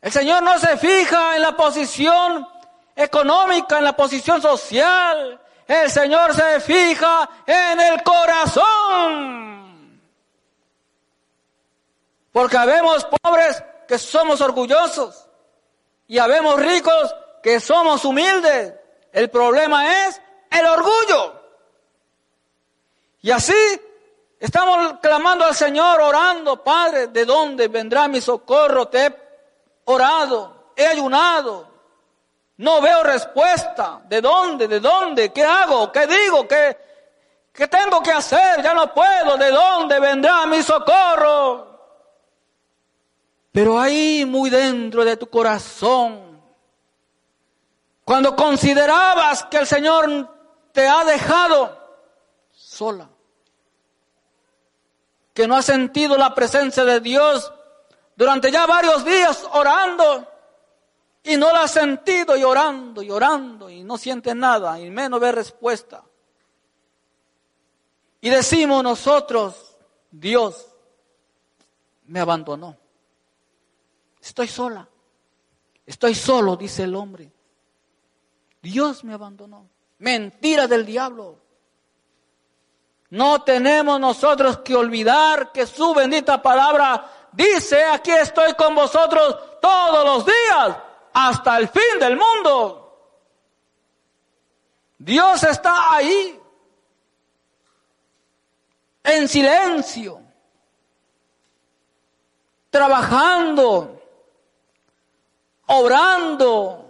El 0.00 0.10
Señor 0.10 0.42
no 0.42 0.58
se 0.58 0.78
fija 0.78 1.36
en 1.36 1.42
la 1.42 1.54
posición 1.54 2.48
económica, 2.96 3.76
en 3.76 3.84
la 3.84 3.94
posición 3.94 4.40
social. 4.40 5.38
El 5.66 5.90
Señor 5.90 6.34
se 6.34 6.58
fija 6.60 7.28
en 7.44 7.78
el 7.78 8.02
corazón. 8.02 10.00
Porque 12.32 12.56
habemos 12.56 13.04
pobres 13.04 13.62
que 13.86 13.98
somos 13.98 14.40
orgullosos 14.40 15.28
y 16.06 16.16
habemos 16.16 16.56
ricos 16.56 17.14
que 17.42 17.60
somos 17.60 18.04
humildes. 18.04 18.74
El 19.12 19.30
problema 19.30 20.06
es 20.06 20.20
el 20.50 20.66
orgullo. 20.66 21.42
Y 23.20 23.30
así 23.30 23.54
estamos 24.38 24.94
clamando 25.00 25.44
al 25.44 25.54
Señor, 25.54 26.00
orando, 26.00 26.62
Padre, 26.62 27.08
¿de 27.08 27.24
dónde 27.24 27.68
vendrá 27.68 28.08
mi 28.08 28.20
socorro? 28.20 28.88
Te 28.88 29.06
he 29.06 29.16
orado, 29.84 30.72
he 30.76 30.86
ayunado, 30.86 31.68
no 32.58 32.80
veo 32.80 33.02
respuesta. 33.04 34.00
¿De 34.08 34.20
dónde? 34.20 34.66
¿De 34.66 34.80
dónde? 34.80 35.32
¿Qué 35.32 35.44
hago? 35.44 35.92
¿Qué 35.92 36.06
digo? 36.06 36.46
¿Qué, 36.46 36.76
qué 37.52 37.68
tengo 37.68 38.02
que 38.02 38.10
hacer? 38.10 38.62
Ya 38.62 38.74
no 38.74 38.92
puedo. 38.92 39.36
¿De 39.36 39.50
dónde 39.50 40.00
vendrá 40.00 40.44
mi 40.46 40.60
socorro? 40.62 41.68
Pero 43.52 43.78
ahí 43.78 44.24
muy 44.24 44.50
dentro 44.50 45.04
de 45.04 45.16
tu 45.16 45.28
corazón, 45.28 46.27
cuando 48.08 48.34
considerabas 48.34 49.44
que 49.44 49.58
el 49.58 49.66
Señor 49.66 50.34
te 50.72 50.88
ha 50.88 51.04
dejado 51.04 51.78
sola, 52.50 53.06
que 55.34 55.46
no 55.46 55.54
has 55.54 55.66
sentido 55.66 56.16
la 56.16 56.34
presencia 56.34 56.86
de 56.86 57.00
Dios 57.00 57.52
durante 58.16 58.50
ya 58.50 58.64
varios 58.64 59.04
días 59.04 59.46
orando 59.52 60.26
y 61.22 61.36
no 61.36 61.52
la 61.52 61.64
has 61.64 61.70
sentido 61.70 62.34
y 62.34 62.44
orando 62.44 63.02
y 63.02 63.10
orando 63.10 63.68
y 63.68 63.84
no 63.84 63.98
sientes 63.98 64.34
nada 64.34 64.80
y 64.80 64.88
menos 64.88 65.20
ve 65.20 65.30
respuesta. 65.30 66.02
Y 68.22 68.30
decimos 68.30 68.82
nosotros, 68.82 69.76
Dios 70.10 70.66
me 72.06 72.20
abandonó. 72.20 72.74
Estoy 74.22 74.48
sola. 74.48 74.88
Estoy 75.84 76.14
solo, 76.14 76.56
dice 76.56 76.84
el 76.84 76.94
hombre. 76.94 77.32
Dios 78.62 79.04
me 79.04 79.14
abandonó. 79.14 79.68
Mentira 79.98 80.66
del 80.66 80.86
diablo. 80.86 81.38
No 83.10 83.42
tenemos 83.42 83.98
nosotros 83.98 84.58
que 84.58 84.74
olvidar 84.74 85.50
que 85.50 85.66
su 85.66 85.94
bendita 85.94 86.42
palabra 86.42 87.28
dice, 87.32 87.84
aquí 87.84 88.10
estoy 88.10 88.54
con 88.54 88.74
vosotros 88.74 89.36
todos 89.60 90.04
los 90.04 90.26
días 90.26 90.76
hasta 91.12 91.58
el 91.58 91.68
fin 91.68 91.98
del 91.98 92.16
mundo. 92.16 92.84
Dios 94.98 95.42
está 95.44 95.94
ahí, 95.94 96.38
en 99.04 99.28
silencio, 99.28 100.20
trabajando, 102.68 104.02
obrando, 105.66 106.87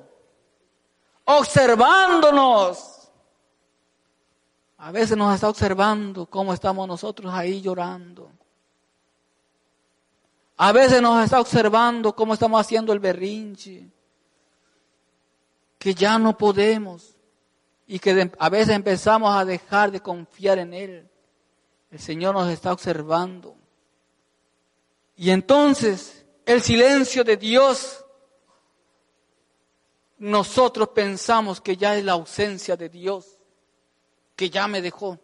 observándonos. 1.29 3.11
A 4.79 4.91
veces 4.93 5.17
nos 5.17 5.35
está 5.35 5.49
observando 5.49 6.27
cómo 6.27 6.55
estamos 6.55 6.89
nosotros 6.89 7.33
ahí 7.33 7.61
llorando. 7.61 8.31
A 10.57 10.73
veces 10.73 11.03
nos 11.03 11.23
está 11.23 11.41
observando 11.41 12.15
cómo 12.15 12.35
estamos 12.35 12.61
haciendo 12.61 12.93
el 12.93 12.99
berrinche. 12.99 13.91
Que 15.79 15.95
ya 15.95 16.19
no 16.19 16.37
podemos. 16.37 17.15
Y 17.87 17.99
que 17.99 18.31
a 18.39 18.49
veces 18.49 18.75
empezamos 18.75 19.35
a 19.35 19.45
dejar 19.45 19.91
de 19.91 20.01
confiar 20.01 20.59
en 20.59 20.73
Él. 20.73 21.09
El 21.91 21.99
Señor 21.99 22.35
nos 22.35 22.49
está 22.49 22.73
observando. 22.73 23.55
Y 25.17 25.31
entonces 25.31 26.25
el 26.47 26.63
silencio 26.63 27.25
de 27.25 27.37
Dios, 27.37 28.05
nosotros 30.19 30.89
pensamos 30.89 31.61
que 31.61 31.77
ya 31.77 31.97
es 31.97 32.05
la 32.05 32.13
ausencia 32.13 32.77
de 32.77 32.89
Dios 32.89 33.39
que 34.39 34.51
ya 34.51 34.69
me 34.69 34.81
dejó, 34.81 35.19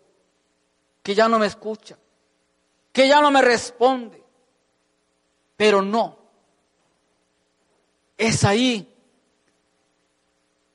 que 1.01 1.15
ya 1.15 1.29
no 1.29 1.39
me 1.39 1.47
escucha, 1.47 1.97
que 2.93 3.07
ya 3.07 3.21
no 3.21 3.31
me 3.31 3.43
responde. 3.43 4.25
Pero 5.57 5.83
no. 5.83 6.19
Es 8.19 8.43
ahí 8.43 8.93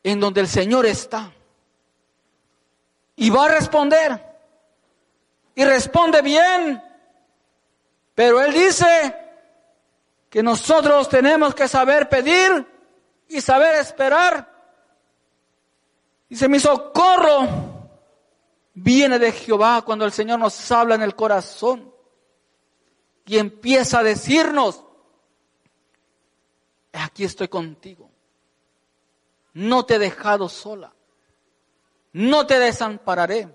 en 0.03 0.21
donde 0.21 0.39
el 0.39 0.47
Señor 0.47 0.85
está. 0.85 1.33
Y 3.17 3.29
va 3.29 3.47
a 3.47 3.49
responder. 3.49 4.25
Y 5.55 5.65
responde 5.65 6.21
bien. 6.21 6.81
Pero 8.15 8.41
Él 8.41 8.53
dice 8.53 9.15
que 10.29 10.41
nosotros 10.41 11.09
tenemos 11.09 11.53
que 11.53 11.67
saber 11.67 12.07
pedir 12.07 12.65
y 13.29 13.39
saber 13.41 13.75
esperar. 13.75 14.49
Dice, 16.27 16.49
mi 16.49 16.59
socorro 16.59 17.47
viene 18.73 19.17
de 19.17 19.31
Jehová 19.31 19.81
cuando 19.83 20.05
el 20.05 20.11
Señor 20.11 20.39
nos 20.39 20.71
habla 20.71 20.95
en 20.95 21.03
el 21.03 21.15
corazón 21.15 21.93
y 23.25 23.37
empieza 23.37 23.99
a 23.99 24.03
decirnos, 24.03 24.83
aquí 26.91 27.23
estoy 27.23 27.47
contigo, 27.47 28.09
no 29.53 29.85
te 29.85 29.95
he 29.95 29.99
dejado 29.99 30.49
sola, 30.49 30.91
no 32.13 32.47
te 32.47 32.59
desampararé. 32.59 33.47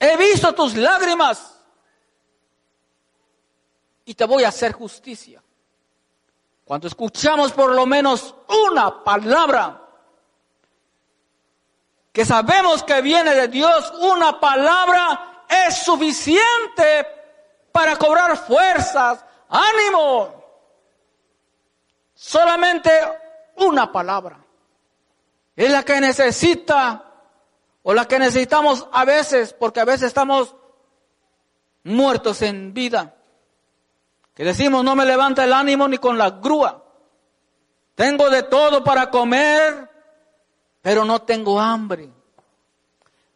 He 0.00 0.16
visto 0.16 0.52
tus 0.52 0.76
lágrimas 0.76 1.60
y 4.04 4.14
te 4.14 4.24
voy 4.24 4.42
a 4.42 4.48
hacer 4.48 4.72
justicia. 4.72 5.40
Cuando 6.72 6.88
escuchamos 6.88 7.52
por 7.52 7.74
lo 7.74 7.84
menos 7.84 8.34
una 8.70 9.04
palabra 9.04 9.78
que 12.10 12.24
sabemos 12.24 12.82
que 12.82 13.02
viene 13.02 13.34
de 13.34 13.48
Dios, 13.48 13.92
una 14.00 14.40
palabra 14.40 15.44
es 15.66 15.82
suficiente 15.82 17.06
para 17.72 17.96
cobrar 17.96 18.38
fuerzas, 18.38 19.22
ánimo. 19.50 20.32
Solamente 22.14 22.90
una 23.56 23.92
palabra 23.92 24.42
es 25.54 25.70
la 25.70 25.82
que 25.82 26.00
necesita 26.00 27.04
o 27.82 27.92
la 27.92 28.08
que 28.08 28.18
necesitamos 28.18 28.88
a 28.92 29.04
veces, 29.04 29.52
porque 29.52 29.80
a 29.80 29.84
veces 29.84 30.04
estamos 30.04 30.56
muertos 31.84 32.40
en 32.40 32.72
vida. 32.72 33.14
Que 34.34 34.44
decimos, 34.44 34.82
no 34.82 34.94
me 34.94 35.04
levanta 35.04 35.44
el 35.44 35.52
ánimo 35.52 35.86
ni 35.88 35.98
con 35.98 36.16
la 36.16 36.30
grúa. 36.30 36.82
Tengo 37.94 38.30
de 38.30 38.44
todo 38.44 38.82
para 38.82 39.10
comer, 39.10 39.90
pero 40.80 41.04
no 41.04 41.22
tengo 41.22 41.60
hambre. 41.60 42.10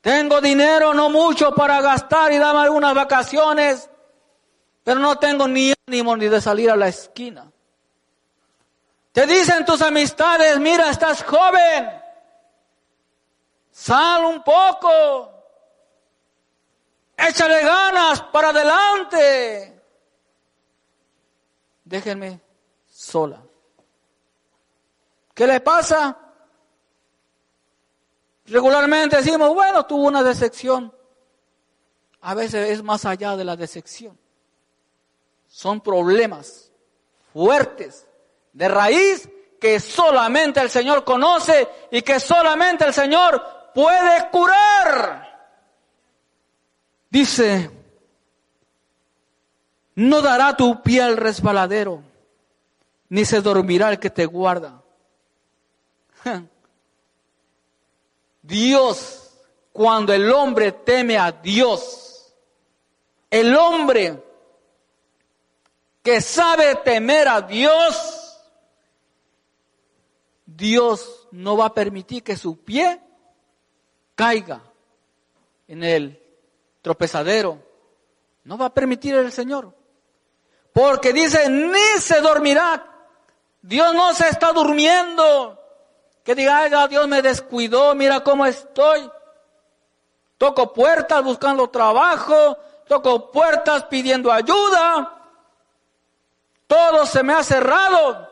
Tengo 0.01 0.41
dinero, 0.41 0.95
no 0.95 1.11
mucho 1.11 1.53
para 1.53 1.81
gastar 1.81 2.33
y 2.33 2.39
darme 2.39 2.61
algunas 2.61 2.95
vacaciones, 2.95 3.91
pero 4.85 5.01
no 5.01 5.19
tengo 5.19 5.49
ni 5.49 5.75
ánimo 5.87 6.17
ni 6.17 6.29
de 6.29 6.41
salir 6.41 6.71
a 6.71 6.77
la 6.77 6.89
esquina. 6.89 7.51
Te 9.13 9.27
dicen 9.27 9.65
tus 9.65 9.83
amistades, 9.83 10.59
mira, 10.61 10.91
estás 10.91 11.25
joven, 11.25 11.91
sal 13.73 14.25
un 14.27 14.43
poco, 14.43 15.33
échale 17.17 17.63
ganas 17.63 18.23
para 18.23 18.51
adelante. 18.51 19.76
Déjenme 21.87 22.41
sola. 22.89 23.41
¿Qué 25.33 25.47
le 25.47 25.61
pasa? 25.61 26.19
Regularmente 28.47 29.17
decimos, 29.17 29.55
bueno, 29.55 29.87
tuvo 29.87 30.09
una 30.09 30.25
decepción. 30.25 30.93
A 32.23 32.35
veces 32.35 32.71
es 32.71 32.83
más 32.83 33.05
allá 33.05 33.37
de 33.37 33.45
la 33.45 33.55
decepción. 33.55 34.19
Son 35.47 35.81
problemas 35.81 36.73
fuertes, 37.33 38.05
de 38.53 38.69
raíz, 38.69 39.29
que 39.61 39.79
solamente 39.79 40.61
el 40.61 40.71
Señor 40.71 41.05
conoce 41.05 41.69
y 41.93 42.03
que 42.03 42.19
solamente 42.19 42.85
el 42.85 42.93
Señor 42.93 43.71
puede 43.73 44.29
curar. 44.31 45.25
Dice 47.09 47.76
No 49.97 50.23
dará 50.23 50.57
tu 50.57 50.83
pie 50.83 51.03
al 51.03 51.17
resbaladero, 51.17 52.03
ni 53.09 53.25
se 53.25 53.41
dormirá 53.41 53.91
el 53.91 53.99
que 53.99 54.11
te 54.11 54.27
guarda. 54.27 54.83
Dios, 58.43 59.33
cuando 59.73 60.13
el 60.13 60.31
hombre 60.31 60.73
teme 60.73 61.17
a 61.17 61.33
Dios, 61.33 62.33
el 63.31 63.57
hombre 63.57 64.23
que 66.03 66.21
sabe 66.21 66.77
temer 66.77 67.29
a 67.29 67.41
Dios, 67.41 68.39
Dios 70.45 71.27
no 71.33 71.57
va 71.57 71.67
a 71.67 71.75
permitir 71.75 72.23
que 72.23 72.37
su 72.37 72.59
pie 72.59 73.01
caiga 74.15 74.63
en 75.67 75.83
el 75.83 76.23
tropezadero. 76.83 77.65
No 78.45 78.57
va 78.57 78.67
a 78.67 78.75
permitir 78.75 79.15
el 79.15 79.33
Señor. 79.33 79.75
Porque 80.77 81.15
dice, 81.15 81.49
ni 81.49 81.99
se 82.01 82.21
dormirá. 82.21 82.85
Dios 83.63 83.95
no 83.95 84.13
se 84.13 84.29
está 84.29 84.53
durmiendo. 84.53 85.59
Que 86.23 86.35
diga, 86.35 86.59
Ay, 86.59 86.71
Dios 86.91 87.09
me 87.09 87.23
descuidó, 87.23 87.95
mira 87.95 88.21
cómo 88.21 88.45
estoy. 88.45 89.11
Toco 90.37 90.75
puertas 90.75 91.25
buscando 91.25 91.71
trabajo, 91.71 92.59
toco 92.87 93.31
puertas 93.33 93.85
pidiendo 93.85 94.31
ayuda. 94.31 95.15
Todo 96.67 97.07
se 97.07 97.23
me 97.23 97.33
ha 97.33 97.43
cerrado. 97.43 98.31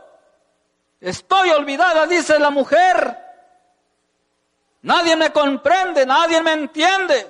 Estoy 1.00 1.48
olvidada, 1.48 2.06
dice 2.06 2.38
la 2.38 2.50
mujer. 2.50 3.24
Nadie 4.82 5.16
me 5.16 5.32
comprende, 5.32 6.04
nadie 6.04 6.42
me 6.42 6.52
entiende. 6.52 7.26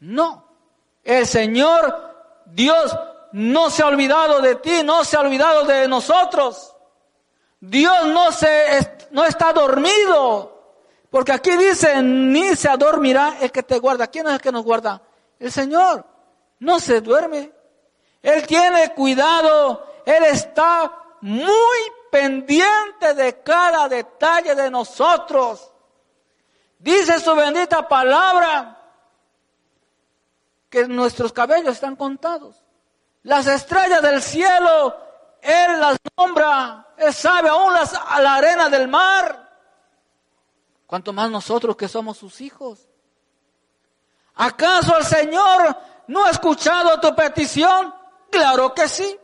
No, 0.00 0.46
el 1.02 1.26
Señor 1.26 2.42
Dios 2.44 2.94
no 3.34 3.68
se 3.68 3.82
ha 3.82 3.86
olvidado 3.86 4.40
de 4.40 4.54
ti, 4.54 4.84
no 4.84 5.02
se 5.02 5.16
ha 5.16 5.20
olvidado 5.20 5.64
de 5.64 5.88
nosotros. 5.88 6.72
Dios 7.58 8.06
no, 8.06 8.30
se, 8.30 9.08
no 9.10 9.24
está 9.24 9.52
dormido. 9.52 10.52
Porque 11.10 11.32
aquí 11.32 11.56
dice, 11.56 12.00
ni 12.00 12.54
se 12.54 12.68
adormirá 12.68 13.38
el 13.40 13.50
que 13.50 13.64
te 13.64 13.80
guarda. 13.80 14.06
¿Quién 14.06 14.28
es 14.28 14.34
el 14.34 14.40
que 14.40 14.52
nos 14.52 14.62
guarda? 14.62 15.02
El 15.40 15.50
Señor. 15.50 16.06
No 16.60 16.78
se 16.78 17.00
duerme. 17.00 17.50
Él 18.22 18.46
tiene 18.46 18.94
cuidado. 18.94 19.84
Él 20.06 20.26
está 20.26 20.92
muy 21.22 21.78
pendiente 22.12 23.14
de 23.14 23.42
cada 23.42 23.88
detalle 23.88 24.54
de 24.54 24.70
nosotros. 24.70 25.72
Dice 26.78 27.18
su 27.18 27.34
bendita 27.34 27.88
palabra 27.88 28.80
que 30.70 30.86
nuestros 30.86 31.32
cabellos 31.32 31.74
están 31.74 31.96
contados. 31.96 32.63
Las 33.24 33.46
estrellas 33.46 34.02
del 34.02 34.22
cielo, 34.22 34.96
Él 35.40 35.80
las 35.80 35.98
nombra, 36.16 36.88
Él 36.96 37.12
sabe 37.12 37.48
aún 37.48 37.72
las, 37.72 37.94
a 37.94 38.20
la 38.20 38.36
arena 38.36 38.68
del 38.68 38.88
mar. 38.88 39.44
Cuanto 40.86 41.12
más 41.12 41.30
nosotros 41.30 41.76
que 41.76 41.88
somos 41.88 42.18
sus 42.18 42.40
hijos. 42.40 42.86
¿Acaso 44.36 44.96
el 44.98 45.04
Señor 45.04 45.76
no 46.08 46.24
ha 46.24 46.30
escuchado 46.30 47.00
tu 47.00 47.14
petición? 47.14 47.94
Claro 48.30 48.74
que 48.74 48.88
sí. 48.88 49.18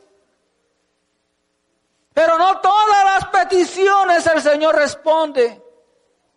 Pero 2.15 2.39
no 2.39 2.59
todas 2.61 3.05
las 3.05 3.27
peticiones 3.27 4.27
el 4.27 4.41
Señor 4.41 4.77
responde. 4.77 5.63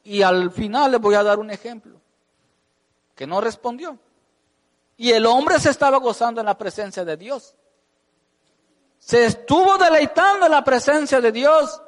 Y 0.03 0.21
al 0.21 0.51
final 0.51 0.91
les 0.91 0.99
voy 0.99 1.15
a 1.15 1.23
dar 1.23 1.39
un 1.39 1.49
ejemplo. 1.49 2.01
Que 3.15 3.25
no 3.25 3.39
respondió. 3.39 3.97
Y 4.97 5.11
el 5.11 5.25
hombre 5.25 5.59
se 5.59 5.69
estaba 5.69 5.97
gozando 5.97 6.41
en 6.41 6.45
la 6.45 6.57
presencia 6.57 7.03
de 7.03 7.17
Dios. 7.17 7.55
Se 8.99 9.25
estuvo 9.25 9.77
deleitando 9.77 10.45
en 10.45 10.51
la 10.51 10.63
presencia 10.63 11.19
de 11.19 11.31
Dios. 11.31 11.81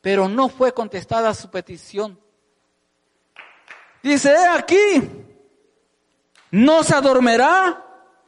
Pero 0.00 0.28
no 0.28 0.48
fue 0.48 0.74
contestada 0.74 1.32
su 1.32 1.50
petición. 1.50 2.20
Dice 4.02 4.36
aquí, 4.48 5.24
no 6.50 6.82
se 6.82 6.94
adormirá 6.94 7.84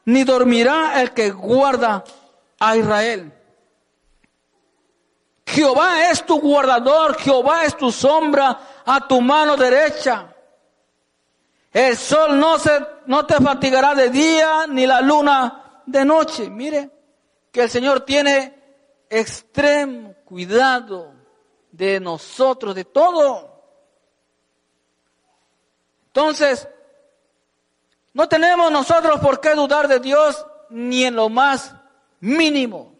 ni 0.06 0.24
dormirá 0.24 1.02
el 1.02 1.12
que 1.12 1.30
guarda 1.30 2.02
a 2.58 2.76
Israel. 2.76 3.32
Jehová 5.46 6.10
es 6.10 6.24
tu 6.24 6.40
guardador, 6.40 7.16
Jehová 7.18 7.64
es 7.64 7.76
tu 7.76 7.92
sombra 7.92 8.58
a 8.84 9.06
tu 9.06 9.20
mano 9.20 9.56
derecha. 9.56 10.34
El 11.76 11.94
sol 11.94 12.40
no, 12.40 12.58
se, 12.58 12.70
no 13.04 13.26
te 13.26 13.34
fatigará 13.34 13.94
de 13.94 14.08
día, 14.08 14.66
ni 14.66 14.86
la 14.86 15.02
luna 15.02 15.82
de 15.84 16.06
noche. 16.06 16.48
Mire, 16.48 16.90
que 17.52 17.64
el 17.64 17.68
Señor 17.68 18.00
tiene 18.00 19.04
extremo 19.10 20.14
cuidado 20.24 21.12
de 21.70 22.00
nosotros, 22.00 22.74
de 22.74 22.86
todo. 22.86 23.62
Entonces, 26.06 26.66
no 28.14 28.26
tenemos 28.26 28.72
nosotros 28.72 29.20
por 29.20 29.38
qué 29.38 29.54
dudar 29.54 29.86
de 29.86 30.00
Dios 30.00 30.46
ni 30.70 31.04
en 31.04 31.14
lo 31.14 31.28
más 31.28 31.74
mínimo. 32.20 32.94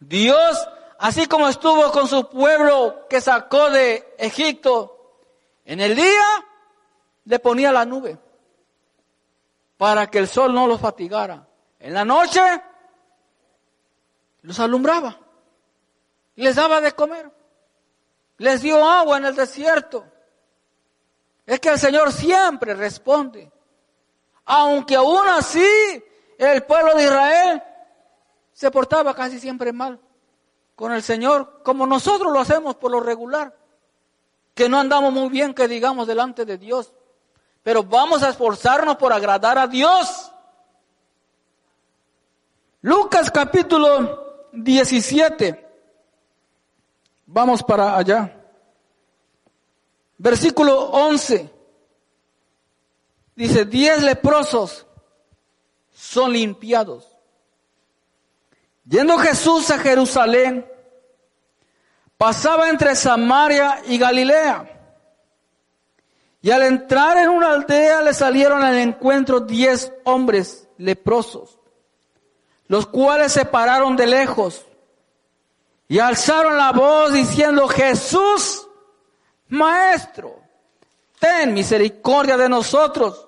Dios, 0.00 0.66
así 0.98 1.26
como 1.26 1.46
estuvo 1.46 1.92
con 1.92 2.08
su 2.08 2.26
pueblo 2.30 3.06
que 3.06 3.20
sacó 3.20 3.68
de 3.68 4.14
Egipto, 4.16 5.20
en 5.66 5.82
el 5.82 5.94
día 5.94 6.24
le 7.24 7.38
ponía 7.38 7.72
la 7.72 7.84
nube 7.84 8.18
para 9.76 10.06
que 10.08 10.18
el 10.18 10.28
sol 10.28 10.54
no 10.54 10.66
los 10.66 10.80
fatigara. 10.80 11.46
En 11.78 11.94
la 11.94 12.04
noche 12.04 12.40
los 14.42 14.58
alumbraba, 14.60 15.18
les 16.36 16.56
daba 16.56 16.80
de 16.80 16.92
comer, 16.92 17.30
les 18.38 18.62
dio 18.62 18.84
agua 18.84 19.18
en 19.18 19.26
el 19.26 19.34
desierto. 19.34 20.06
Es 21.46 21.60
que 21.60 21.68
el 21.68 21.78
Señor 21.78 22.12
siempre 22.12 22.74
responde. 22.74 23.50
Aunque 24.46 24.96
aún 24.96 25.26
así 25.28 25.66
el 26.38 26.62
pueblo 26.64 26.94
de 26.94 27.04
Israel 27.04 27.62
se 28.52 28.70
portaba 28.70 29.14
casi 29.14 29.38
siempre 29.38 29.72
mal 29.72 30.00
con 30.74 30.92
el 30.92 31.02
Señor, 31.02 31.62
como 31.62 31.86
nosotros 31.86 32.32
lo 32.32 32.40
hacemos 32.40 32.76
por 32.76 32.90
lo 32.90 33.00
regular, 33.00 33.56
que 34.54 34.68
no 34.68 34.78
andamos 34.78 35.12
muy 35.12 35.28
bien, 35.28 35.54
que 35.54 35.68
digamos, 35.68 36.06
delante 36.06 36.44
de 36.44 36.58
Dios, 36.58 36.92
pero 37.64 37.82
vamos 37.82 38.22
a 38.22 38.28
esforzarnos 38.28 38.96
por 38.96 39.12
agradar 39.12 39.58
a 39.58 39.66
Dios. 39.66 40.30
Lucas 42.82 43.30
capítulo 43.30 44.48
17, 44.52 45.66
vamos 47.24 47.62
para 47.62 47.96
allá, 47.96 48.38
versículo 50.18 50.90
11. 50.90 51.50
Dice, 53.34 53.64
diez 53.64 54.02
leprosos 54.02 54.86
son 55.90 56.34
limpiados. 56.34 57.10
Yendo 58.84 59.16
Jesús 59.18 59.70
a 59.70 59.78
Jerusalén, 59.78 60.70
pasaba 62.18 62.68
entre 62.68 62.94
Samaria 62.94 63.80
y 63.86 63.96
Galilea. 63.96 64.73
Y 66.44 66.50
al 66.50 66.62
entrar 66.62 67.16
en 67.16 67.30
una 67.30 67.52
aldea 67.52 68.02
le 68.02 68.12
salieron 68.12 68.62
al 68.62 68.76
encuentro 68.76 69.40
diez 69.40 69.90
hombres 70.04 70.68
leprosos, 70.76 71.58
los 72.66 72.86
cuales 72.86 73.32
se 73.32 73.46
pararon 73.46 73.96
de 73.96 74.06
lejos 74.06 74.62
y 75.88 76.00
alzaron 76.00 76.58
la 76.58 76.72
voz 76.72 77.14
diciendo, 77.14 77.66
Jesús, 77.66 78.68
Maestro, 79.48 80.38
ten 81.18 81.54
misericordia 81.54 82.36
de 82.36 82.50
nosotros. 82.50 83.26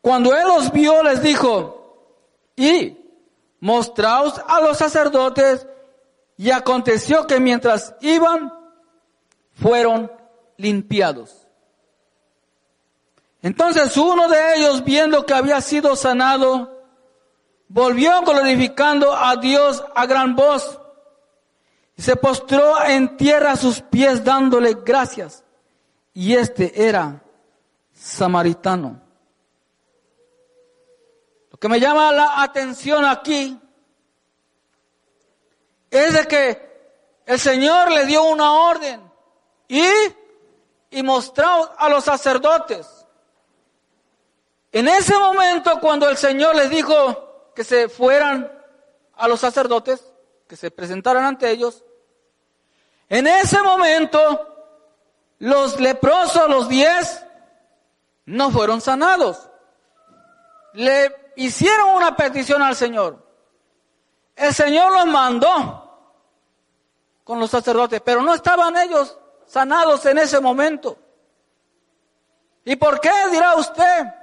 Cuando 0.00 0.34
él 0.34 0.48
los 0.48 0.72
vio, 0.72 1.02
les 1.02 1.20
dijo, 1.20 2.14
y 2.56 2.96
mostraos 3.60 4.40
a 4.48 4.62
los 4.62 4.78
sacerdotes, 4.78 5.66
y 6.38 6.50
aconteció 6.50 7.26
que 7.26 7.38
mientras 7.38 7.94
iban, 8.00 8.54
fueron 9.52 10.10
limpiados. 10.56 11.47
Entonces 13.42 13.96
uno 13.96 14.28
de 14.28 14.56
ellos, 14.56 14.84
viendo 14.84 15.24
que 15.24 15.34
había 15.34 15.60
sido 15.60 15.94
sanado, 15.94 16.82
volvió 17.68 18.20
glorificando 18.22 19.14
a 19.14 19.36
Dios 19.36 19.84
a 19.94 20.06
gran 20.06 20.34
voz, 20.34 20.80
y 21.96 22.02
se 22.02 22.16
postró 22.16 22.84
en 22.84 23.16
tierra 23.16 23.52
a 23.52 23.56
sus 23.56 23.80
pies 23.80 24.22
dándole 24.22 24.78
gracias 24.84 25.44
y 26.14 26.34
este 26.34 26.86
era 26.86 27.22
samaritano. 27.92 29.00
Lo 31.50 31.58
que 31.58 31.68
me 31.68 31.80
llama 31.80 32.12
la 32.12 32.42
atención 32.42 33.04
aquí 33.04 33.60
es 35.90 36.12
de 36.12 36.26
que 36.26 36.68
el 37.26 37.38
Señor 37.38 37.90
le 37.90 38.06
dio 38.06 38.22
una 38.24 38.52
orden 38.52 39.00
y, 39.66 39.84
y 40.90 41.02
mostró 41.02 41.72
a 41.76 41.88
los 41.88 42.04
sacerdotes 42.04 42.97
En 44.72 44.88
ese 44.88 45.16
momento, 45.18 45.80
cuando 45.80 46.08
el 46.08 46.16
Señor 46.16 46.54
les 46.54 46.70
dijo 46.70 47.52
que 47.54 47.64
se 47.64 47.88
fueran 47.88 48.52
a 49.14 49.28
los 49.28 49.40
sacerdotes, 49.40 50.04
que 50.46 50.56
se 50.56 50.70
presentaran 50.70 51.24
ante 51.24 51.50
ellos, 51.50 51.84
en 53.08 53.26
ese 53.26 53.62
momento 53.62 54.56
los 55.38 55.80
leprosos, 55.80 56.48
los 56.48 56.68
diez, 56.68 57.24
no 58.26 58.50
fueron 58.50 58.80
sanados. 58.80 59.48
Le 60.74 61.32
hicieron 61.36 61.90
una 61.90 62.14
petición 62.14 62.62
al 62.62 62.76
Señor. 62.76 63.26
El 64.36 64.54
Señor 64.54 64.92
los 64.92 65.06
mandó 65.06 65.84
con 67.24 67.40
los 67.40 67.50
sacerdotes, 67.50 68.00
pero 68.02 68.22
no 68.22 68.34
estaban 68.34 68.76
ellos 68.76 69.18
sanados 69.46 70.04
en 70.06 70.18
ese 70.18 70.40
momento. 70.40 70.98
¿Y 72.64 72.76
por 72.76 73.00
qué 73.00 73.10
dirá 73.30 73.54
usted? 73.56 74.17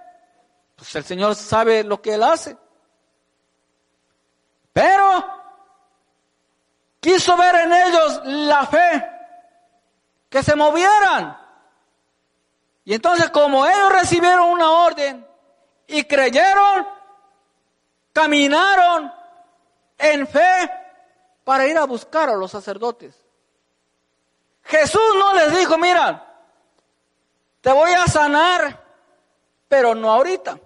Pues 0.75 0.95
el 0.95 1.03
Señor 1.03 1.35
sabe 1.35 1.83
lo 1.83 2.01
que 2.01 2.13
Él 2.15 2.23
hace. 2.23 2.57
Pero 4.73 5.25
quiso 6.99 7.37
ver 7.37 7.55
en 7.55 7.73
ellos 7.73 8.21
la 8.25 8.65
fe, 8.65 9.09
que 10.29 10.43
se 10.43 10.55
movieran. 10.55 11.37
Y 12.83 12.93
entonces 12.93 13.29
como 13.29 13.65
ellos 13.65 13.91
recibieron 13.91 14.49
una 14.49 14.69
orden 14.71 15.25
y 15.87 16.03
creyeron, 16.03 16.87
caminaron 18.11 19.13
en 19.97 20.27
fe 20.27 20.71
para 21.43 21.67
ir 21.67 21.77
a 21.77 21.85
buscar 21.85 22.29
a 22.29 22.35
los 22.35 22.51
sacerdotes. 22.51 23.15
Jesús 24.63 25.01
no 25.17 25.33
les 25.35 25.57
dijo, 25.57 25.77
mira, 25.77 26.25
te 27.61 27.71
voy 27.71 27.91
a 27.91 28.07
sanar, 28.07 28.83
pero 29.67 29.95
no 29.95 30.11
ahorita. 30.11 30.59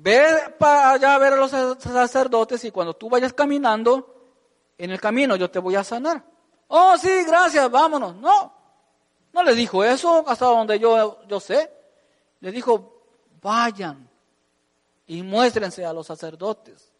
Ve 0.00 0.54
para 0.56 0.92
allá 0.92 1.14
a 1.14 1.18
ver 1.18 1.32
a 1.32 1.36
los 1.36 1.50
sacerdotes 1.50 2.62
y 2.64 2.70
cuando 2.70 2.94
tú 2.94 3.10
vayas 3.10 3.32
caminando, 3.32 4.14
en 4.78 4.92
el 4.92 5.00
camino 5.00 5.34
yo 5.34 5.50
te 5.50 5.58
voy 5.58 5.74
a 5.74 5.82
sanar. 5.82 6.22
Oh, 6.68 6.96
sí, 6.96 7.24
gracias, 7.26 7.68
vámonos. 7.68 8.14
No, 8.14 8.52
no 9.32 9.42
le 9.42 9.56
dijo 9.56 9.82
eso 9.82 10.24
hasta 10.28 10.46
donde 10.46 10.78
yo, 10.78 11.26
yo 11.26 11.40
sé. 11.40 11.72
Le 12.38 12.52
dijo, 12.52 13.02
vayan 13.42 14.08
y 15.08 15.20
muéstrense 15.24 15.84
a 15.84 15.92
los 15.92 16.06
sacerdotes. 16.06 16.92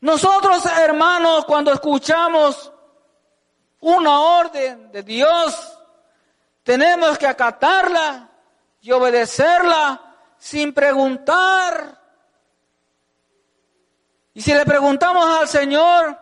Nosotros, 0.00 0.64
hermanos, 0.78 1.44
cuando 1.44 1.72
escuchamos 1.72 2.72
una 3.80 4.20
orden 4.20 4.92
de 4.92 5.02
Dios, 5.02 5.76
tenemos 6.62 7.18
que 7.18 7.26
acatarla 7.26 8.30
y 8.80 8.92
obedecerla 8.92 10.05
sin 10.38 10.72
preguntar. 10.72 12.00
Y 14.34 14.42
si 14.42 14.52
le 14.52 14.64
preguntamos 14.64 15.24
al 15.24 15.48
Señor, 15.48 16.18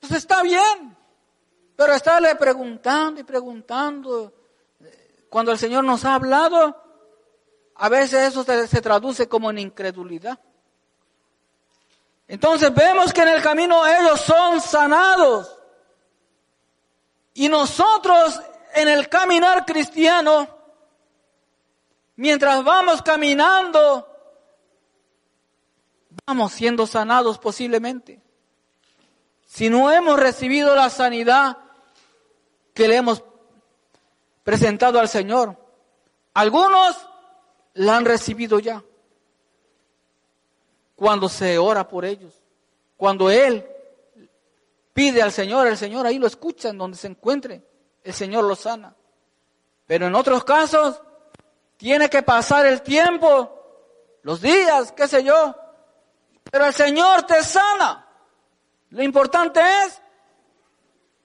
pues 0.00 0.12
está 0.12 0.42
bien, 0.42 0.96
pero 1.76 1.94
estarle 1.94 2.34
preguntando 2.36 3.20
y 3.20 3.24
preguntando, 3.24 4.34
cuando 5.30 5.52
el 5.52 5.58
Señor 5.58 5.84
nos 5.84 6.04
ha 6.04 6.14
hablado, 6.14 6.82
a 7.76 7.88
veces 7.88 8.28
eso 8.28 8.44
se, 8.44 8.68
se 8.68 8.80
traduce 8.80 9.28
como 9.28 9.50
en 9.50 9.58
incredulidad. 9.58 10.38
Entonces 12.28 12.72
vemos 12.74 13.12
que 13.12 13.22
en 13.22 13.28
el 13.28 13.42
camino 13.42 13.86
ellos 13.86 14.20
son 14.20 14.60
sanados. 14.60 15.58
Y 17.34 17.48
nosotros 17.48 18.40
en 18.74 18.88
el 18.88 19.08
caminar 19.08 19.64
cristiano, 19.64 20.48
mientras 22.16 22.62
vamos 22.64 23.02
caminando, 23.02 24.08
vamos 26.26 26.52
siendo 26.52 26.86
sanados 26.86 27.38
posiblemente. 27.38 28.20
Si 29.46 29.70
no 29.70 29.90
hemos 29.92 30.18
recibido 30.18 30.74
la 30.74 30.90
sanidad 30.90 31.58
que 32.72 32.88
le 32.88 32.96
hemos 32.96 33.22
presentado 34.42 34.98
al 34.98 35.08
Señor, 35.08 35.56
algunos 36.34 36.96
la 37.74 37.96
han 37.96 38.04
recibido 38.04 38.58
ya. 38.58 38.82
Cuando 40.96 41.28
se 41.28 41.58
ora 41.58 41.86
por 41.86 42.04
ellos, 42.04 42.32
cuando 42.96 43.30
Él 43.30 43.66
pide 44.92 45.22
al 45.22 45.32
Señor, 45.32 45.66
el 45.66 45.76
Señor 45.76 46.06
ahí 46.06 46.18
lo 46.18 46.26
escucha 46.26 46.68
en 46.70 46.78
donde 46.78 46.96
se 46.96 47.08
encuentre, 47.08 47.62
el 48.02 48.14
Señor 48.14 48.44
lo 48.44 48.54
sana. 48.54 48.94
Pero 49.86 50.06
en 50.06 50.14
otros 50.14 50.44
casos, 50.44 51.02
tiene 51.76 52.08
que 52.08 52.22
pasar 52.22 52.66
el 52.66 52.82
tiempo, 52.82 53.50
los 54.22 54.40
días, 54.40 54.92
qué 54.92 55.08
sé 55.08 55.22
yo, 55.22 55.54
pero 56.50 56.66
el 56.66 56.74
Señor 56.74 57.24
te 57.24 57.42
sana. 57.42 58.06
Lo 58.90 59.02
importante 59.02 59.60
es 59.84 60.00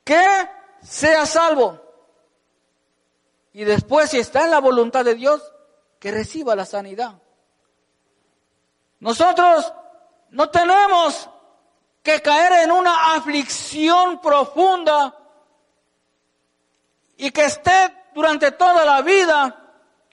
que 0.03 0.49
sea 0.81 1.25
salvo. 1.25 1.79
Y 3.53 3.63
después, 3.63 4.09
si 4.09 4.19
está 4.19 4.45
en 4.45 4.51
la 4.51 4.59
voluntad 4.59 5.05
de 5.05 5.15
Dios, 5.15 5.53
que 5.99 6.11
reciba 6.11 6.55
la 6.55 6.65
sanidad. 6.65 7.21
Nosotros 8.99 9.71
no 10.29 10.49
tenemos 10.49 11.29
que 12.01 12.21
caer 12.21 12.63
en 12.63 12.71
una 12.71 13.15
aflicción 13.15 14.19
profunda 14.19 15.15
y 17.17 17.31
que 17.31 17.45
esté 17.45 18.11
durante 18.13 18.51
toda 18.51 18.85
la 18.85 19.01
vida 19.01 19.68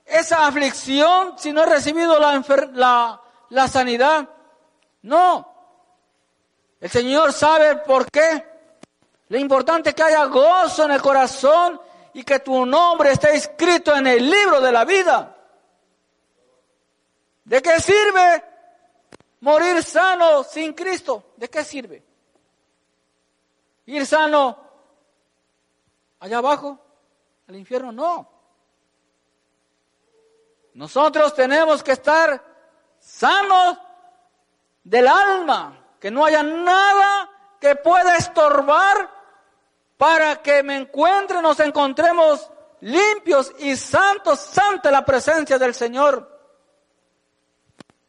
esa 0.07 0.47
aflicción 0.47 1.35
si 1.37 1.53
no 1.53 1.65
he 1.65 1.67
recibido 1.67 2.19
la, 2.19 2.43
la, 2.73 3.21
la 3.51 3.69
sanidad. 3.69 4.29
No. 5.03 5.53
El 6.81 6.91
Señor 6.91 7.33
sabe 7.33 7.77
por 7.77 8.11
qué. 8.11 8.47
Lo 9.29 9.39
importante 9.39 9.91
es 9.91 9.95
que 9.95 10.05
haya 10.05 10.25
gozo 10.27 10.85
en 10.85 10.93
el 10.93 11.03
corazón 11.03 11.81
y 12.15 12.23
que 12.23 12.39
tu 12.39 12.65
nombre 12.65 13.13
esté 13.13 13.35
escrito 13.35 13.95
en 13.95 14.07
el 14.07 14.31
libro 14.31 14.61
de 14.61 14.73
la 14.73 14.85
vida. 14.85 15.37
¿De 17.45 17.61
qué 17.61 17.81
sirve 17.81 18.45
morir 19.41 19.83
sano 19.83 20.45
sin 20.45 20.73
Cristo? 20.73 21.33
¿De 21.37 21.49
qué 21.49 21.65
sirve? 21.65 22.05
Ir 23.87 24.07
sano 24.07 24.59
allá 26.21 26.39
abajo, 26.39 26.79
al 27.49 27.57
infierno, 27.57 27.93
no. 27.93 28.36
Nosotros 30.77 31.35
tenemos 31.35 31.83
que 31.83 31.93
estar 31.93 32.45
sanos 32.99 33.79
del 34.85 35.09
alma, 35.09 35.83
que 35.99 36.11
no 36.11 36.23
haya 36.23 36.43
nada 36.43 37.31
que 37.59 37.77
pueda 37.77 38.19
estorbar 38.19 39.11
para 39.97 40.43
que 40.43 40.63
me 40.63 40.77
encuentre, 40.77 41.41
nos 41.41 41.59
encontremos 41.61 42.51
limpios 42.81 43.55
y 43.59 43.75
santos 43.75 44.53
ante 44.59 44.91
la 44.91 45.03
presencia 45.03 45.59
del 45.59 45.75
Señor. 45.75 46.31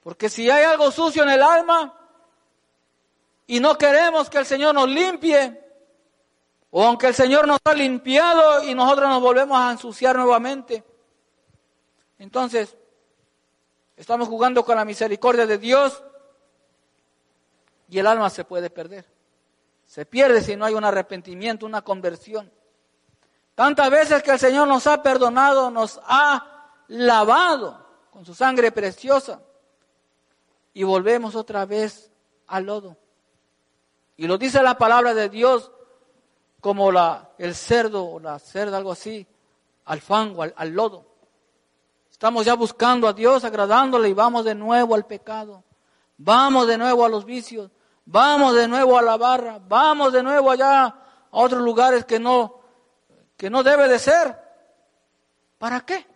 Porque 0.04 0.28
si 0.28 0.50
hay 0.50 0.66
algo 0.66 0.92
sucio 0.92 1.24
en 1.24 1.30
el 1.30 1.44
alma 1.44 1.98
y 3.46 3.62
no 3.62 3.78
queremos 3.78 4.30
que 4.30 4.40
el 4.40 4.46
Señor 4.46 4.76
nos 4.76 4.90
limpie, 4.90 5.58
o 6.72 6.84
aunque 6.84 7.08
el 7.08 7.16
Señor 7.16 7.48
nos 7.48 7.60
ha 7.64 7.74
limpiado 7.74 8.62
y 8.64 8.76
nosotros 8.76 9.08
nos 9.08 9.22
volvemos 9.22 9.58
a 9.58 9.72
ensuciar 9.72 10.18
nuevamente, 10.18 10.84
entonces 12.20 12.76
estamos 13.96 14.28
jugando 14.28 14.64
con 14.64 14.76
la 14.76 14.86
misericordia 14.86 15.46
de 15.46 15.58
Dios 15.58 16.04
y 17.90 18.00
el 18.00 18.08
alma 18.08 18.30
se 18.30 18.44
puede 18.44 18.70
perder. 18.70 19.06
Se 19.86 20.06
pierde 20.06 20.42
si 20.42 20.56
no 20.56 20.66
hay 20.66 20.74
un 20.74 20.84
arrepentimiento, 20.84 21.66
una 21.66 21.82
conversión. 21.82 22.52
Tantas 23.56 23.90
veces 23.90 24.22
que 24.22 24.32
el 24.32 24.40
Señor 24.40 24.68
nos 24.68 24.86
ha 24.86 25.02
perdonado, 25.02 25.72
nos 25.72 26.00
ha 26.04 26.74
lavado 26.90 27.86
con 28.12 28.26
su 28.26 28.36
sangre 28.36 28.72
preciosa 28.72 29.42
y 30.74 30.84
volvemos 30.84 31.36
otra 31.36 31.66
vez 31.66 32.12
al 32.48 32.66
lodo. 32.66 32.98
Y 34.18 34.28
lo 34.28 34.38
dice 34.38 34.62
la 34.62 34.78
palabra 34.78 35.14
de 35.14 35.30
Dios 35.30 35.72
como 36.60 36.92
la, 36.92 37.32
el 37.38 37.56
cerdo 37.56 38.06
o 38.06 38.20
la 38.20 38.38
cerda, 38.40 38.78
algo 38.78 38.92
así, 38.92 39.26
al 39.86 40.02
fango, 40.02 40.44
al, 40.44 40.54
al 40.58 40.70
lodo. 40.72 41.06
Estamos 42.18 42.48
ya 42.48 42.56
buscando 42.56 43.08
a 43.08 43.14
Dios, 43.14 43.44
agradándole 43.44 44.10
y 44.10 44.14
vamos 44.14 44.44
de 44.44 44.56
nuevo 44.56 44.96
al 44.96 45.06
pecado. 45.06 45.64
Vamos 46.18 46.66
de 46.66 46.76
nuevo 46.76 47.06
a 47.06 47.10
los 47.10 47.24
vicios. 47.24 47.70
Vamos 48.06 48.56
de 48.56 48.68
nuevo 48.68 48.98
a 48.98 49.04
la 49.04 49.18
barra, 49.18 49.60
vamos 49.60 50.12
de 50.12 50.24
nuevo 50.24 50.50
allá 50.50 50.86
a 50.86 50.96
otros 51.30 51.62
lugares 51.62 52.06
que 52.06 52.20
no, 52.20 52.62
que 53.38 53.52
no 53.52 53.62
debe 53.62 53.88
de 53.88 54.00
ser. 54.00 54.36
¿Para 55.60 55.82
qué? 55.82 56.08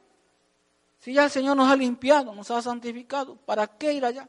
Si 0.98 1.14
ya 1.14 1.26
el 1.26 1.30
Señor 1.30 1.56
nos 1.56 1.70
ha 1.70 1.76
limpiado, 1.76 2.34
nos 2.34 2.50
ha 2.50 2.64
santificado, 2.64 3.36
¿para 3.36 3.68
qué 3.68 3.94
ir 3.94 4.06
allá? 4.06 4.28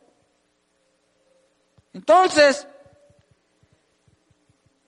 Entonces, 1.94 2.68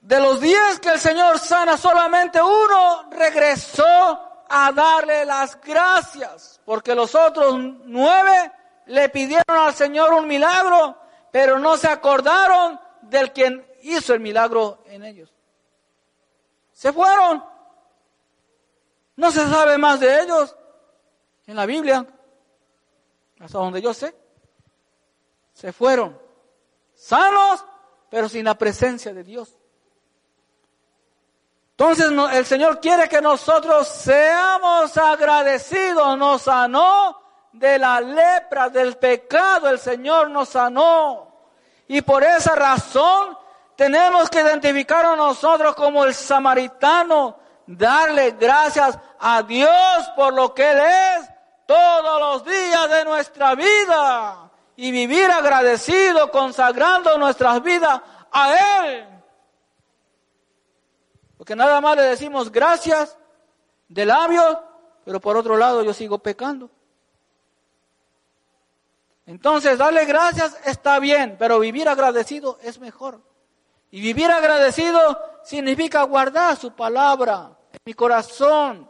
de 0.03 0.21
los 0.21 0.39
diez 0.39 0.81
que 0.81 0.91
el 0.91 1.01
Señor 1.01 1.39
sana, 1.39 1.79
solamente 1.79 2.43
uno 2.43 3.09
regresó 3.11 4.34
a 4.57 4.71
darle 4.71 5.25
las 5.25 5.61
gracias, 5.61 6.61
porque 6.65 6.95
los 6.95 7.13
otros 7.17 7.57
nueve 7.87 8.53
le 8.87 9.09
pidieron 9.09 9.57
al 9.57 9.75
Señor 9.75 10.13
un 10.15 10.29
milagro, 10.29 10.97
pero 11.33 11.59
no 11.59 11.77
se 11.77 11.89
acordaron 11.89 12.79
del 13.03 13.33
quien 13.33 13.67
hizo 13.83 14.15
el 14.15 14.21
milagro 14.21 14.85
en 14.87 15.03
ellos. 15.03 15.35
Se 16.73 16.93
fueron. 16.93 17.45
No 19.17 19.33
se 19.33 19.45
sabe 19.49 19.77
más 19.77 19.99
de 19.99 20.23
ellos 20.23 20.57
en 21.47 21.57
la 21.57 21.67
Biblia, 21.67 22.07
hasta 23.41 23.59
donde 23.59 23.83
yo 23.83 23.93
sé. 23.93 24.15
Se 25.53 25.73
fueron 25.73 26.17
sanos, 26.95 27.65
pero 28.09 28.29
sin 28.29 28.45
la 28.45 28.57
presencia 28.57 29.13
de 29.13 29.25
Dios. 29.25 29.57
Entonces 31.87 32.11
el 32.33 32.47
Señor 32.47 32.81
quiere 32.81 33.11
que 33.11 33.21
nosotros 33.21 33.87
seamos 33.87 34.97
agradecidos. 34.97 36.17
Nos 36.17 36.41
sanó 36.41 37.21
de 37.53 37.79
la 37.79 38.01
lepra, 38.01 38.71
del 38.71 38.97
pecado. 38.97 39.69
El 39.69 39.79
Señor 39.79 40.31
nos 40.31 40.49
sanó. 40.49 41.29
Y 41.87 42.01
por 42.01 42.25
esa 42.25 42.55
razón 42.55 43.37
tenemos 43.77 44.31
que 44.31 44.41
identificar 44.41 45.05
a 45.05 45.15
nosotros 45.15 45.75
como 45.75 46.07
el 46.07 46.15
samaritano. 46.15 47.37
Darle 47.67 48.31
gracias 48.31 48.99
a 49.21 49.43
Dios 49.43 50.09
por 50.17 50.33
lo 50.33 50.55
que 50.55 50.71
Él 50.71 50.79
es 50.79 51.31
todos 51.67 52.19
los 52.19 52.45
días 52.47 52.89
de 52.89 53.05
nuestra 53.05 53.55
vida. 53.55 54.51
Y 54.77 54.91
vivir 54.91 55.31
agradecido, 55.31 56.31
consagrando 56.31 57.19
nuestras 57.19 57.63
vidas 57.63 58.01
a 58.33 58.87
Él. 58.87 59.14
Porque 61.45 61.57
nada 61.57 61.79
más 61.83 61.95
le 61.95 62.05
decimos 62.05 62.51
gracias 62.51 63.19
de 63.87 64.07
labios, 64.07 64.57
pero 65.05 65.21
por 65.21 65.37
otro 65.37 65.59
lado 65.59 65.83
yo 65.83 65.93
sigo 65.93 66.17
pecando. 66.17 66.71
Entonces, 69.27 69.77
darle 69.77 70.07
gracias 70.07 70.59
está 70.65 70.99
bien, 70.99 71.37
pero 71.39 71.59
vivir 71.59 71.87
agradecido 71.87 72.59
es 72.63 72.81
mejor. 72.81 73.21
Y 73.91 74.01
vivir 74.01 74.31
agradecido 74.31 75.21
significa 75.43 76.03
guardar 76.05 76.57
su 76.57 76.73
palabra 76.73 77.51
en 77.73 77.81
mi 77.85 77.93
corazón. 77.93 78.89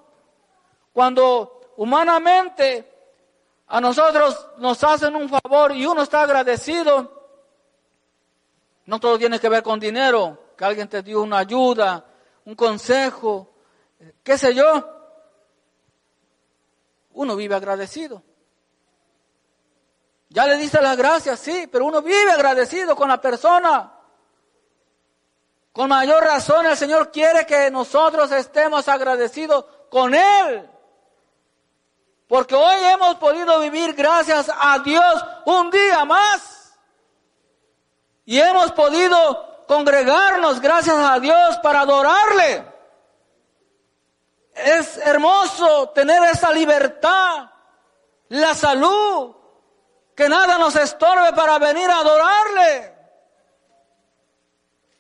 Cuando 0.93 1.73
humanamente 1.79 2.89
a 3.67 3.81
nosotros 3.81 4.47
nos 4.59 4.85
hacen 4.85 5.17
un 5.17 5.29
favor 5.29 5.73
y 5.73 5.87
uno 5.87 6.03
está 6.03 6.23
agradecido, 6.23 7.33
no 8.87 9.01
todo 9.01 9.19
tiene 9.19 9.41
que 9.41 9.49
ver 9.49 9.65
con 9.65 9.81
dinero, 9.81 10.51
que 10.57 10.65
alguien 10.65 10.87
te 10.87 11.03
dio 11.03 11.21
una 11.21 11.39
ayuda, 11.39 12.13
un 12.45 12.55
consejo, 12.55 13.55
qué 14.23 14.37
sé 14.37 14.55
yo, 14.55 14.95
uno 17.13 17.37
vive 17.37 17.55
agradecido. 17.55 18.23
Ya 20.29 20.47
le 20.47 20.57
dice 20.57 20.83
las 20.83 20.97
gracias, 20.97 21.39
sí, 21.39 21.69
pero 21.71 21.87
uno 21.87 22.03
vive 22.03 22.33
agradecido 22.33 22.97
con 22.97 23.09
la 23.09 23.21
persona. 23.21 23.93
Con 25.73 25.89
mayor 25.89 26.23
razón 26.25 26.67
el 26.67 26.77
Señor 26.77 27.11
quiere 27.13 27.47
que 27.47 27.71
nosotros 27.71 28.31
estemos 28.33 28.89
agradecidos 28.89 29.65
con 29.91 30.15
Él. 30.15 30.69
Porque 32.27 32.55
hoy 32.55 32.77
hemos 32.85 33.17
podido 33.17 33.61
vivir 33.61 33.95
gracias 33.95 34.51
a 34.57 34.79
Dios 34.81 35.25
un 35.47 35.71
día 35.71 36.05
más. 36.05 36.77
Y 38.25 38.41
hemos 38.41 38.73
podido 38.73 39.54
congregarnos, 39.67 40.61
gracias 40.61 40.97
a 40.97 41.19
Dios, 41.21 41.59
para 41.63 41.81
adorarle. 41.81 42.65
Es 44.55 44.99
hermoso 44.99 45.91
tener 45.91 46.23
esa 46.25 46.53
libertad, 46.53 47.51
la 48.29 48.55
salud, 48.55 49.35
que 50.15 50.29
nada 50.29 50.59
nos 50.59 50.77
estorbe 50.77 51.33
para 51.33 51.59
venir 51.59 51.91
a 51.91 51.99
adorarle. 51.99 52.95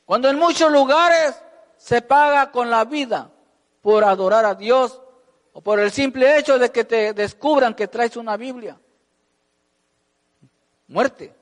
Cuando 0.04 0.28
en 0.28 0.38
muchos 0.38 0.70
lugares 0.70 1.34
se 1.76 2.02
paga 2.02 2.50
con 2.50 2.68
la 2.68 2.84
vida 2.84 3.30
por 3.80 4.04
adorar 4.04 4.44
a 4.44 4.54
Dios 4.54 5.00
o 5.52 5.60
por 5.60 5.78
el 5.78 5.90
simple 5.92 6.38
hecho 6.38 6.58
de 6.58 6.70
que 6.70 6.84
te 6.84 7.12
descubran 7.12 7.74
que 7.74 7.88
traes 7.88 8.16
una 8.16 8.36
Biblia. 8.36 8.78
Muerte. 10.88 11.34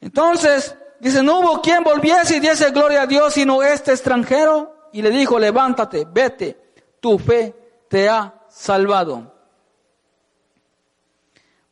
Entonces, 0.00 0.76
Dice, 1.02 1.20
no 1.20 1.40
hubo 1.40 1.60
quien 1.60 1.82
volviese 1.82 2.36
y 2.36 2.40
diese 2.40 2.70
gloria 2.70 3.02
a 3.02 3.06
Dios 3.08 3.34
sino 3.34 3.60
este 3.60 3.90
extranjero. 3.90 4.88
Y 4.92 5.02
le 5.02 5.10
dijo, 5.10 5.36
levántate, 5.36 6.06
vete, 6.08 6.76
tu 7.00 7.18
fe 7.18 7.56
te 7.88 8.08
ha 8.08 8.32
salvado. 8.48 9.34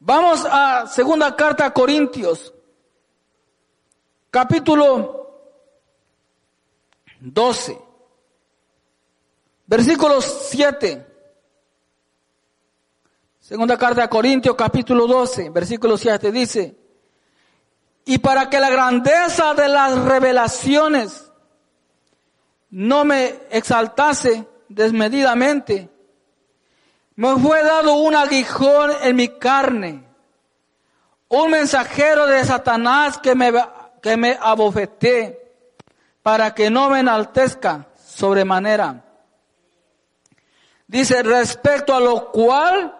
Vamos 0.01 0.45
a 0.51 0.89
segunda 0.89 1.37
carta 1.37 1.67
a 1.67 1.73
Corintios, 1.73 2.53
capítulo 4.33 5.45
12, 7.21 7.81
versículo 9.65 10.21
7. 10.21 11.07
Segunda 13.39 13.79
carta 13.79 14.03
a 14.03 14.11
Corintios, 14.11 14.57
capítulo 14.57 15.07
12, 15.07 15.51
versículo 15.51 15.97
7 15.97 16.33
dice, 16.33 16.80
y 18.11 18.19
para 18.19 18.51
que 18.51 18.59
la 18.59 18.71
grandeza 18.71 19.55
de 19.55 19.69
las 19.69 19.97
revelaciones 19.97 21.31
no 22.71 23.05
me 23.05 23.39
exaltase 23.53 24.49
desmedidamente, 24.69 25.89
me 27.15 27.37
fue 27.37 27.63
dado 27.63 27.99
un 27.99 28.17
aguijón 28.17 28.91
en 29.03 29.15
mi 29.15 29.29
carne, 29.29 30.03
un 31.29 31.53
mensajero 31.53 32.27
de 32.27 32.45
Satanás 32.45 33.17
que 33.19 33.37
me, 33.37 33.53
que 34.03 34.17
me 34.17 34.37
abofeté 34.41 35.55
para 36.21 36.53
que 36.53 36.69
no 36.69 36.91
me 36.91 36.99
enaltezca 36.99 37.87
sobremanera. 38.05 39.05
Dice, 40.89 41.23
respecto 41.23 41.95
a 41.95 42.01
lo 42.01 42.33
cual 42.33 42.93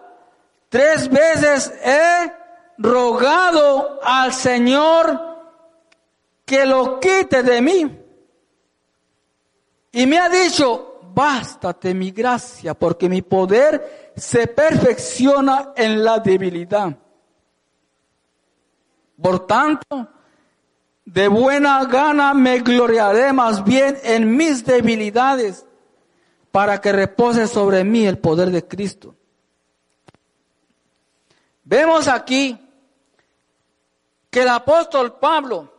tres 0.69 1.09
veces 1.09 1.73
he 1.83 2.40
rogado 2.81 3.99
al 4.03 4.33
Señor 4.33 5.19
que 6.45 6.65
lo 6.65 6.99
quite 6.99 7.43
de 7.43 7.61
mí. 7.61 7.97
Y 9.93 10.05
me 10.05 10.19
ha 10.19 10.29
dicho, 10.29 10.99
bástate 11.13 11.93
mi 11.93 12.11
gracia, 12.11 12.73
porque 12.73 13.07
mi 13.09 13.21
poder 13.21 14.11
se 14.15 14.47
perfecciona 14.47 15.73
en 15.75 16.03
la 16.03 16.19
debilidad. 16.19 16.97
Por 19.21 19.45
tanto, 19.45 20.07
de 21.05 21.27
buena 21.27 21.83
gana 21.85 22.33
me 22.33 22.59
gloriaré 22.59 23.33
más 23.33 23.63
bien 23.63 23.97
en 24.03 24.35
mis 24.35 24.65
debilidades, 24.65 25.65
para 26.51 26.81
que 26.81 26.91
repose 26.91 27.47
sobre 27.47 27.83
mí 27.83 28.05
el 28.05 28.17
poder 28.17 28.49
de 28.51 28.67
Cristo. 28.67 29.15
Vemos 31.63 32.09
aquí 32.09 32.60
que 34.31 34.41
el 34.41 34.49
apóstol 34.49 35.19
Pablo, 35.19 35.71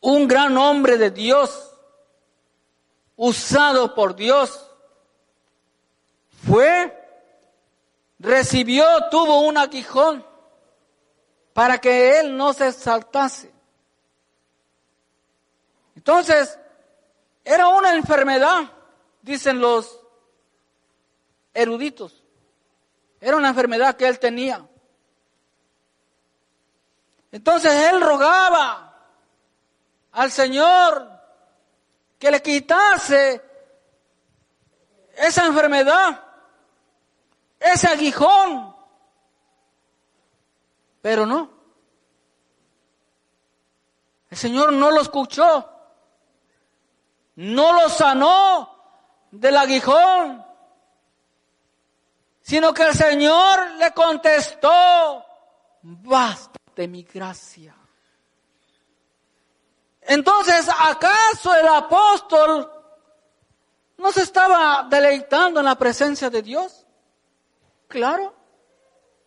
un 0.00 0.28
gran 0.28 0.56
hombre 0.56 0.96
de 0.96 1.10
Dios, 1.10 1.72
usado 3.16 3.94
por 3.94 4.14
Dios, 4.14 4.70
fue, 6.46 6.96
recibió, 8.20 8.86
tuvo 9.10 9.40
un 9.40 9.58
aguijón 9.58 10.24
para 11.52 11.78
que 11.78 12.20
él 12.20 12.36
no 12.36 12.52
se 12.52 12.68
exaltase. 12.68 13.52
Entonces, 15.96 16.58
era 17.44 17.68
una 17.68 17.94
enfermedad, 17.94 18.70
dicen 19.20 19.58
los 19.58 20.00
eruditos. 21.52 22.22
Era 23.20 23.36
una 23.36 23.48
enfermedad 23.48 23.96
que 23.96 24.06
él 24.06 24.18
tenía. 24.18 24.68
Entonces 27.34 27.72
él 27.90 28.00
rogaba 28.00 28.94
al 30.12 30.30
Señor 30.30 31.10
que 32.16 32.30
le 32.30 32.40
quitase 32.40 33.42
esa 35.16 35.44
enfermedad, 35.44 36.22
ese 37.58 37.88
aguijón. 37.88 38.72
Pero 41.02 41.26
no. 41.26 41.50
El 44.30 44.38
Señor 44.38 44.72
no 44.72 44.92
lo 44.92 45.00
escuchó. 45.00 45.68
No 47.34 47.72
lo 47.72 47.88
sanó 47.88 48.78
del 49.32 49.56
aguijón. 49.56 50.46
Sino 52.42 52.72
que 52.72 52.84
el 52.84 52.94
Señor 52.94 53.72
le 53.72 53.92
contestó, 53.92 55.26
basta 55.82 56.60
de 56.74 56.88
mi 56.88 57.02
gracia. 57.02 57.74
Entonces, 60.02 60.68
¿acaso 60.68 61.54
el 61.54 61.66
apóstol 61.66 62.70
¿no 63.96 64.12
se 64.12 64.22
estaba 64.22 64.86
deleitando 64.88 65.60
en 65.60 65.66
la 65.66 65.76
presencia 65.76 66.30
de 66.30 66.42
Dios? 66.42 66.84
Claro, 67.88 68.34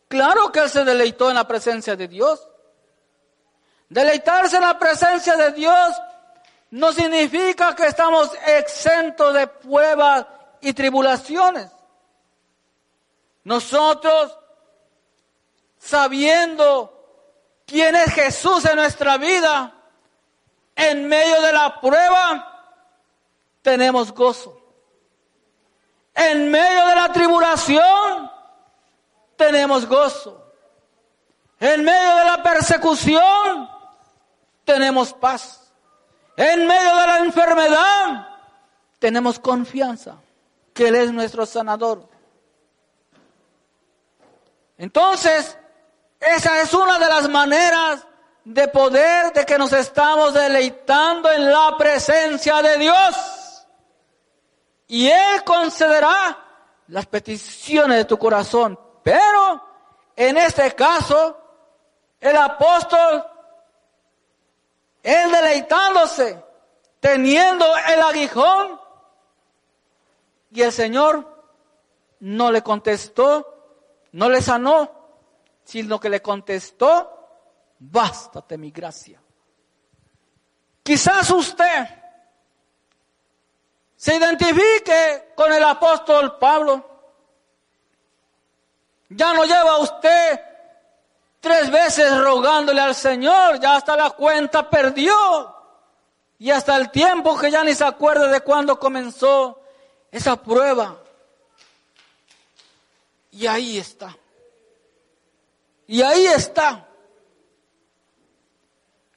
claro 0.07 0.51
que 0.51 0.59
él 0.59 0.69
se 0.69 0.83
deleitó 0.83 1.29
en 1.29 1.35
la 1.35 1.47
presencia 1.47 1.95
de 1.95 2.07
Dios. 2.07 2.47
Deleitarse 3.89 4.57
en 4.57 4.63
la 4.63 4.77
presencia 4.77 5.35
de 5.37 5.51
Dios 5.53 5.95
no 6.71 6.91
significa 6.91 7.75
que 7.75 7.87
estamos 7.87 8.29
exentos 8.45 9.33
de 9.33 9.47
pruebas 9.47 10.25
y 10.59 10.73
tribulaciones. 10.73 11.71
Nosotros, 13.45 14.37
sabiendo 15.77 16.96
quién 17.67 17.95
es 17.95 18.11
Jesús 18.13 18.65
en 18.65 18.77
nuestra 18.77 19.17
vida, 19.17 19.73
en 20.75 21.07
medio 21.07 21.41
de 21.41 21.53
la 21.53 21.79
prueba, 21.79 22.73
tenemos 23.61 24.11
gozo. 24.11 24.59
En 26.15 26.49
medio 26.49 26.87
de 26.87 26.95
la 26.95 27.11
tribulación, 27.11 28.31
tenemos 29.35 29.85
gozo. 29.85 30.51
En 31.59 31.83
medio 31.83 32.15
de 32.15 32.25
la 32.25 32.41
persecución, 32.41 33.69
tenemos 34.63 35.13
paz. 35.13 35.71
En 36.35 36.65
medio 36.65 36.95
de 36.95 37.07
la 37.07 37.19
enfermedad, 37.19 38.27
tenemos 38.99 39.39
confianza 39.39 40.15
que 40.73 40.87
Él 40.87 40.95
es 40.95 41.11
nuestro 41.11 41.45
sanador. 41.45 42.07
Entonces, 44.77 45.57
esa 46.19 46.61
es 46.61 46.73
una 46.73 46.99
de 46.99 47.07
las 47.07 47.29
maneras 47.29 48.05
de 48.43 48.67
poder 48.69 49.33
de 49.33 49.45
que 49.45 49.57
nos 49.57 49.73
estamos 49.73 50.33
deleitando 50.33 51.31
en 51.31 51.51
la 51.51 51.75
presencia 51.77 52.61
de 52.61 52.77
Dios. 52.77 53.15
Y 54.87 55.07
Él 55.07 55.43
concederá 55.43 56.37
las 56.87 57.05
peticiones 57.05 57.97
de 57.97 58.05
tu 58.05 58.17
corazón. 58.17 58.79
Pero 59.03 59.63
en 60.15 60.37
este 60.37 60.73
caso, 60.73 61.37
el 62.19 62.35
apóstol, 62.35 63.25
él 65.03 65.31
deleitándose, 65.31 66.43
teniendo 66.99 67.65
el 67.87 68.01
aguijón, 68.01 68.79
y 70.51 70.61
el 70.61 70.71
Señor 70.71 71.37
no 72.19 72.51
le 72.51 72.63
contestó, 72.63 73.53
no 74.13 74.29
le 74.29 74.41
sanó, 74.41 74.91
sino 75.67 75.99
que 75.99 76.09
le 76.09 76.21
contestó, 76.21 77.27
bástate 77.77 78.57
mi 78.57 78.71
gracia. 78.71 79.21
Quizás 80.81 81.29
usted 81.29 81.85
se 83.97 84.15
identifique 84.15 85.33
con 85.35 85.51
el 85.51 85.61
apóstol 85.61 86.37
Pablo. 86.37 86.89
Ya 89.09 89.33
no 89.33 89.43
lleva 89.43 89.79
usted 89.79 90.39
tres 91.41 91.69
veces 91.69 92.17
rogándole 92.17 92.79
al 92.79 92.95
Señor, 92.95 93.59
ya 93.59 93.75
hasta 93.75 93.97
la 93.97 94.11
cuenta 94.11 94.69
perdió. 94.69 95.53
Y 96.39 96.49
hasta 96.49 96.77
el 96.77 96.91
tiempo 96.91 97.37
que 97.37 97.51
ya 97.51 97.65
ni 97.65 97.75
se 97.75 97.83
acuerda 97.83 98.27
de 98.29 98.39
cuándo 98.39 98.79
comenzó 98.79 99.61
esa 100.11 100.41
prueba. 100.41 100.97
Y 103.31 103.45
ahí 103.47 103.77
está. 103.77 104.15
Y 105.87 106.01
ahí 106.01 106.25
está. 106.27 106.85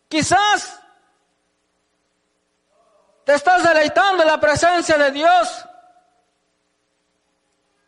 Quizás 0.09 0.81
te 3.25 3.35
estás 3.35 3.63
deleitando 3.63 4.23
en 4.23 4.29
la 4.29 4.41
presencia 4.41 4.97
de 4.97 5.11
Dios 5.11 5.67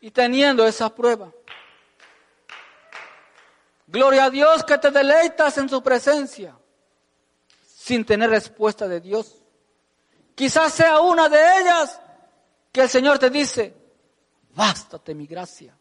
y 0.00 0.10
teniendo 0.10 0.66
esa 0.66 0.92
prueba. 0.92 1.32
Gloria 3.86 4.24
a 4.24 4.30
Dios 4.30 4.64
que 4.64 4.78
te 4.78 4.90
deleitas 4.90 5.58
en 5.58 5.68
su 5.68 5.82
presencia 5.82 6.56
sin 7.64 8.04
tener 8.04 8.30
respuesta 8.30 8.88
de 8.88 9.00
Dios. 9.00 9.42
Quizás 10.34 10.72
sea 10.72 11.00
una 11.00 11.28
de 11.28 11.58
ellas 11.58 12.00
que 12.72 12.82
el 12.82 12.88
Señor 12.88 13.18
te 13.18 13.30
dice, 13.30 13.76
bástate 14.54 15.14
mi 15.14 15.26
gracia 15.26 15.76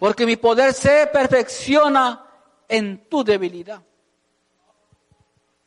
porque 0.00 0.24
mi 0.24 0.36
poder 0.36 0.72
se 0.72 1.08
perfecciona 1.08 2.24
en 2.66 3.06
tu 3.10 3.22
debilidad. 3.22 3.82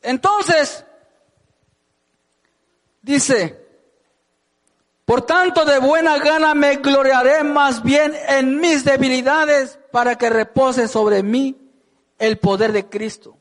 Entonces, 0.02 0.84
dice, 3.00 3.64
por 5.04 5.22
tanto 5.22 5.64
de 5.64 5.78
buena 5.78 6.18
gana 6.18 6.52
me 6.52 6.74
gloriaré 6.78 7.44
más 7.44 7.80
bien 7.84 8.12
en 8.28 8.58
mis 8.58 8.84
debilidades 8.84 9.78
para 9.92 10.18
que 10.18 10.28
repose 10.28 10.88
sobre 10.88 11.22
mí 11.22 11.56
el 12.18 12.36
poder 12.40 12.72
de 12.72 12.88
Cristo. 12.88 13.36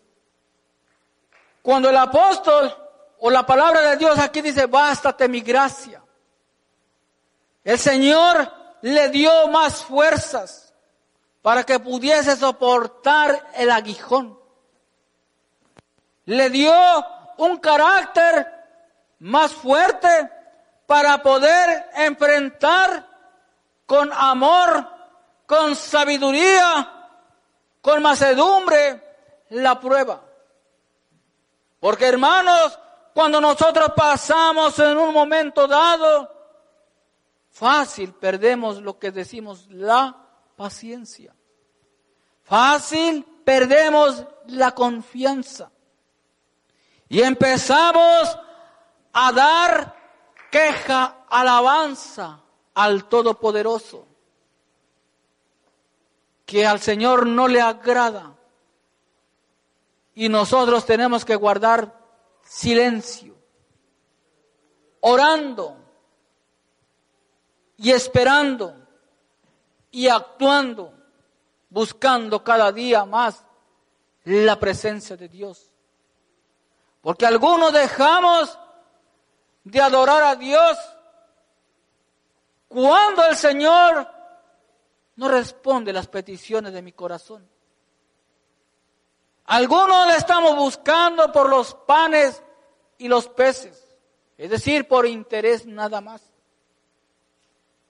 Cuando 1.63 1.89
el 1.89 1.97
apóstol 1.97 2.71
o 3.17 3.31
la 3.31 3.43
palabra 3.47 3.81
de 3.81 3.97
Dios 3.97 4.19
aquí 4.19 4.43
dice, 4.43 4.67
bástate 4.67 5.27
mi 5.27 5.41
gracia, 5.41 6.03
el 7.63 7.79
Señor 7.79 8.53
le 8.83 9.09
dio 9.09 9.47
más 9.47 9.83
fuerzas 9.83 10.62
para 11.43 11.65
que 11.65 11.77
pudiese 11.77 12.37
soportar 12.37 13.51
el 13.55 13.69
aguijón. 13.69 14.39
Le 16.23 16.49
dio 16.49 16.73
un 17.37 17.57
carácter 17.57 18.49
más 19.19 19.51
fuerte 19.51 20.07
para 20.87 21.21
poder 21.21 21.89
enfrentar 21.95 23.05
con 23.85 24.09
amor, 24.13 24.87
con 25.45 25.75
sabiduría, 25.75 27.09
con 27.81 28.01
macedumbre 28.01 29.03
la 29.49 29.77
prueba. 29.81 30.23
Porque 31.81 32.07
hermanos, 32.07 32.79
cuando 33.13 33.41
nosotros 33.41 33.91
pasamos 33.93 34.79
en 34.79 34.97
un 34.97 35.13
momento 35.13 35.67
dado, 35.67 36.33
fácil 37.51 38.13
perdemos 38.13 38.81
lo 38.81 38.97
que 38.97 39.11
decimos 39.11 39.67
la 39.69 40.22
paciencia. 40.55 41.35
Fácil 42.43 43.25
perdemos 43.43 44.25
la 44.47 44.71
confianza. 44.71 45.71
Y 47.09 47.21
empezamos 47.21 48.37
a 49.13 49.31
dar 49.31 49.95
queja, 50.51 51.25
alabanza 51.29 52.41
al 52.73 53.05
Todopoderoso, 53.05 54.07
que 56.45 56.65
al 56.65 56.79
Señor 56.79 57.27
no 57.27 57.47
le 57.47 57.61
agrada. 57.61 58.35
Y 60.15 60.29
nosotros 60.29 60.85
tenemos 60.85 61.25
que 61.25 61.35
guardar 61.35 61.99
silencio, 62.43 63.35
orando 65.01 65.77
y 67.77 67.91
esperando 67.91 68.82
y 69.93 70.07
actuando, 70.07 70.91
buscando 71.69 72.43
cada 72.43 72.71
día 72.71 73.05
más 73.05 73.45
la 74.23 74.59
presencia 74.59 75.15
de 75.15 75.29
Dios. 75.29 75.71
Porque 76.99 77.27
algunos 77.27 77.71
dejamos 77.71 78.57
de 79.63 79.79
adorar 79.79 80.23
a 80.23 80.35
Dios 80.35 80.77
cuando 82.67 83.23
el 83.27 83.35
Señor 83.35 84.09
no 85.15 85.29
responde 85.29 85.93
las 85.93 86.07
peticiones 86.07 86.73
de 86.73 86.81
mi 86.81 86.93
corazón. 86.93 87.47
Algunos 89.45 90.07
le 90.07 90.15
estamos 90.15 90.55
buscando 90.55 91.31
por 91.31 91.47
los 91.47 91.75
panes 91.75 92.41
y 92.97 93.07
los 93.07 93.27
peces, 93.27 93.95
es 94.37 94.49
decir, 94.49 94.87
por 94.87 95.05
interés 95.05 95.67
nada 95.67 96.01
más. 96.01 96.32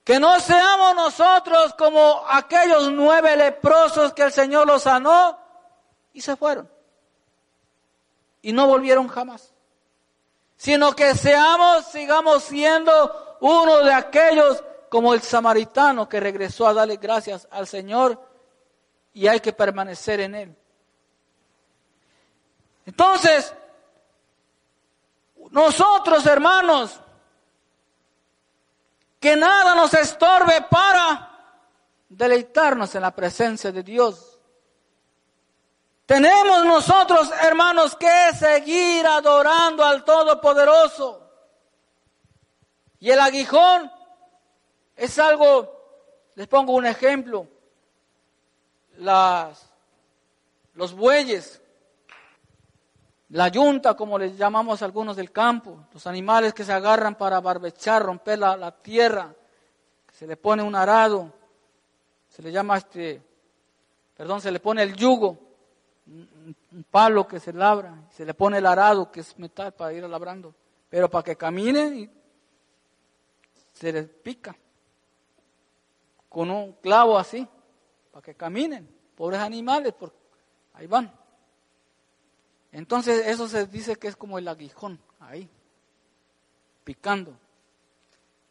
Que 0.03 0.19
no 0.19 0.39
seamos 0.39 0.95
nosotros 0.95 1.73
como 1.75 2.23
aquellos 2.27 2.91
nueve 2.91 3.37
leprosos 3.37 4.13
que 4.13 4.23
el 4.23 4.31
Señor 4.31 4.67
los 4.67 4.83
sanó 4.83 5.39
y 6.11 6.21
se 6.21 6.35
fueron. 6.35 6.69
Y 8.41 8.51
no 8.51 8.67
volvieron 8.67 9.07
jamás. 9.07 9.53
Sino 10.57 10.93
que 10.93 11.15
seamos, 11.15 11.85
sigamos 11.85 12.43
siendo 12.43 13.37
uno 13.39 13.79
de 13.79 13.93
aquellos 13.93 14.63
como 14.89 15.13
el 15.13 15.21
samaritano 15.21 16.07
que 16.07 16.19
regresó 16.19 16.67
a 16.67 16.73
darle 16.73 16.97
gracias 16.97 17.47
al 17.49 17.67
Señor 17.67 18.21
y 19.13 19.27
hay 19.27 19.39
que 19.39 19.53
permanecer 19.53 20.19
en 20.19 20.35
Él. 20.35 20.55
Entonces, 22.85 23.53
nosotros 25.51 26.25
hermanos, 26.25 26.99
que 29.23 29.37
nada 29.37 29.73
nos 29.73 29.93
estorbe 29.93 30.63
para 30.63 31.29
deleitarnos 32.09 32.93
en 32.93 33.03
la 33.03 33.15
presencia 33.15 33.71
de 33.71 33.81
Dios. 33.81 34.37
Tenemos 36.05 36.65
nosotros, 36.65 37.31
hermanos, 37.41 37.95
que 37.95 38.33
seguir 38.37 39.07
adorando 39.07 39.85
al 39.85 40.03
Todopoderoso. 40.03 41.25
Y 42.99 43.11
el 43.11 43.19
aguijón 43.21 43.89
es 44.97 45.17
algo, 45.17 45.71
les 46.35 46.49
pongo 46.49 46.73
un 46.73 46.85
ejemplo, 46.85 47.47
las, 48.97 49.69
los 50.73 50.93
bueyes, 50.93 51.61
la 53.33 53.47
yunta, 53.47 53.95
como 53.95 54.19
les 54.19 54.37
llamamos 54.37 54.83
algunos 54.83 55.15
del 55.15 55.31
campo, 55.31 55.87
los 55.91 56.05
animales 56.05 56.53
que 56.53 56.63
se 56.63 56.71
agarran 56.71 57.15
para 57.15 57.41
barbechar, 57.41 58.03
romper 58.03 58.37
la, 58.37 58.71
tierra, 58.71 59.33
se 60.11 60.27
le 60.27 60.37
pone 60.37 60.61
un 60.61 60.75
arado, 60.75 61.33
se 62.29 62.43
le 62.43 62.51
llama 62.51 62.77
este, 62.77 63.23
perdón, 64.15 64.39
se 64.39 64.51
le 64.51 64.59
pone 64.59 64.83
el 64.83 64.95
yugo, 64.95 65.39
un, 66.05 66.85
palo 66.91 67.27
que 67.27 67.39
se 67.39 67.51
labra, 67.53 68.03
se 68.11 68.23
le 68.23 68.35
pone 68.35 68.59
el 68.59 68.67
arado 68.67 69.11
que 69.11 69.21
es 69.21 69.39
metal 69.39 69.73
para 69.73 69.93
ir 69.93 70.03
labrando, 70.03 70.53
pero 70.87 71.09
para 71.09 71.23
que 71.23 71.35
camine 71.35 72.11
se 73.71 73.91
les 73.91 74.07
pica 74.09 74.55
con 76.29 76.51
un 76.51 76.73
clavo 76.73 77.17
así, 77.17 77.47
para 78.11 78.21
que 78.21 78.35
caminen, 78.35 78.87
pobres 79.15 79.39
animales, 79.39 79.91
porque 79.97 80.17
ahí 80.73 80.85
van. 80.85 81.22
Entonces 82.73 83.27
eso 83.27 83.47
se 83.47 83.67
dice 83.67 83.95
que 83.97 84.07
es 84.07 84.15
como 84.15 84.39
el 84.39 84.47
aguijón, 84.47 84.99
ahí, 85.19 85.47
picando. 86.83 87.37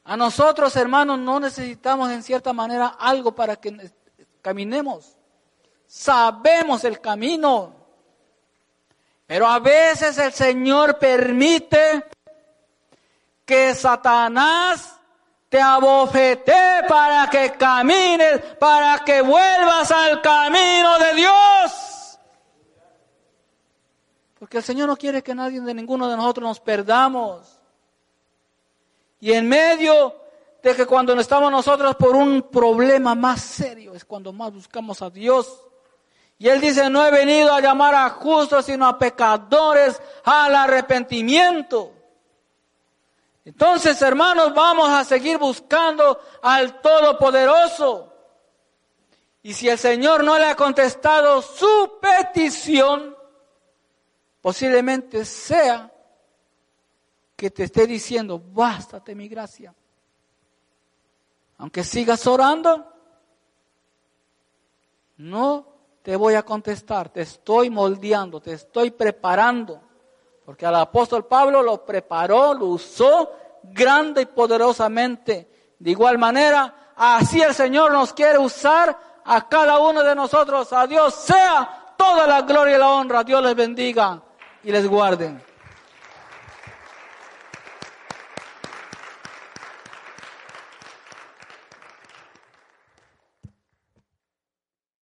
A 0.04 0.16
nosotros, 0.16 0.74
hermanos, 0.76 1.18
no 1.18 1.40
necesitamos 1.40 2.10
en 2.10 2.22
cierta 2.22 2.52
manera 2.52 2.86
algo 2.98 3.34
para 3.34 3.56
que 3.56 3.90
caminemos. 4.40 5.16
Sabemos 5.88 6.84
el 6.84 7.00
camino. 7.00 7.74
Pero 9.26 9.46
a 9.46 9.58
veces 9.58 10.16
el 10.18 10.32
Señor 10.32 10.98
permite 10.98 12.04
que 13.44 13.74
Satanás 13.74 14.98
te 15.48 15.60
abofete 15.60 16.84
para 16.88 17.28
que 17.28 17.52
camines, 17.52 18.40
para 18.58 19.00
que 19.04 19.20
vuelvas 19.20 19.90
al 19.90 20.22
camino 20.22 20.98
de 20.98 21.14
Dios. 21.14 21.91
Porque 24.42 24.58
el 24.58 24.64
Señor 24.64 24.88
no 24.88 24.96
quiere 24.96 25.22
que 25.22 25.36
nadie 25.36 25.60
de 25.60 25.72
ninguno 25.72 26.08
de 26.08 26.16
nosotros 26.16 26.48
nos 26.48 26.58
perdamos. 26.58 27.60
Y 29.20 29.32
en 29.34 29.48
medio 29.48 30.16
de 30.60 30.74
que 30.74 30.84
cuando 30.84 31.14
estamos 31.14 31.48
nosotros 31.48 31.94
por 31.94 32.16
un 32.16 32.42
problema 32.50 33.14
más 33.14 33.40
serio 33.40 33.94
es 33.94 34.04
cuando 34.04 34.32
más 34.32 34.52
buscamos 34.52 35.00
a 35.00 35.10
Dios. 35.10 35.62
Y 36.38 36.48
Él 36.48 36.60
dice, 36.60 36.90
no 36.90 37.06
he 37.06 37.12
venido 37.12 37.54
a 37.54 37.60
llamar 37.60 37.94
a 37.94 38.10
justos, 38.10 38.64
sino 38.64 38.84
a 38.84 38.98
pecadores 38.98 40.02
al 40.24 40.56
arrepentimiento. 40.56 41.92
Entonces, 43.44 44.02
hermanos, 44.02 44.52
vamos 44.52 44.88
a 44.88 45.04
seguir 45.04 45.38
buscando 45.38 46.18
al 46.42 46.80
Todopoderoso. 46.80 48.12
Y 49.44 49.54
si 49.54 49.68
el 49.68 49.78
Señor 49.78 50.24
no 50.24 50.36
le 50.36 50.46
ha 50.46 50.56
contestado 50.56 51.42
su 51.42 52.00
petición, 52.00 53.21
posiblemente 54.42 55.24
sea 55.24 55.90
que 57.36 57.50
te 57.50 57.62
esté 57.62 57.86
diciendo, 57.86 58.38
bástate 58.38 59.14
mi 59.14 59.28
gracia. 59.28 59.74
Aunque 61.58 61.84
sigas 61.84 62.26
orando, 62.26 62.86
no 65.18 65.66
te 66.02 66.16
voy 66.16 66.34
a 66.34 66.42
contestar, 66.42 67.08
te 67.08 67.22
estoy 67.22 67.70
moldeando, 67.70 68.40
te 68.40 68.52
estoy 68.52 68.90
preparando. 68.90 69.80
Porque 70.44 70.66
al 70.66 70.74
apóstol 70.74 71.26
Pablo 71.26 71.62
lo 71.62 71.84
preparó, 71.84 72.52
lo 72.52 72.66
usó 72.66 73.30
grande 73.62 74.22
y 74.22 74.26
poderosamente. 74.26 75.74
De 75.78 75.90
igual 75.90 76.18
manera, 76.18 76.92
así 76.96 77.40
el 77.40 77.54
Señor 77.54 77.92
nos 77.92 78.12
quiere 78.12 78.38
usar 78.38 78.98
a 79.24 79.48
cada 79.48 79.78
uno 79.78 80.02
de 80.02 80.16
nosotros. 80.16 80.72
A 80.72 80.88
Dios 80.88 81.14
sea 81.14 81.94
toda 81.96 82.26
la 82.26 82.42
gloria 82.42 82.74
y 82.74 82.80
la 82.80 82.88
honra. 82.88 83.22
Dios 83.22 83.40
les 83.40 83.54
bendiga 83.54 84.20
y 84.64 84.72
les 84.72 84.86
guarde. 84.86 85.30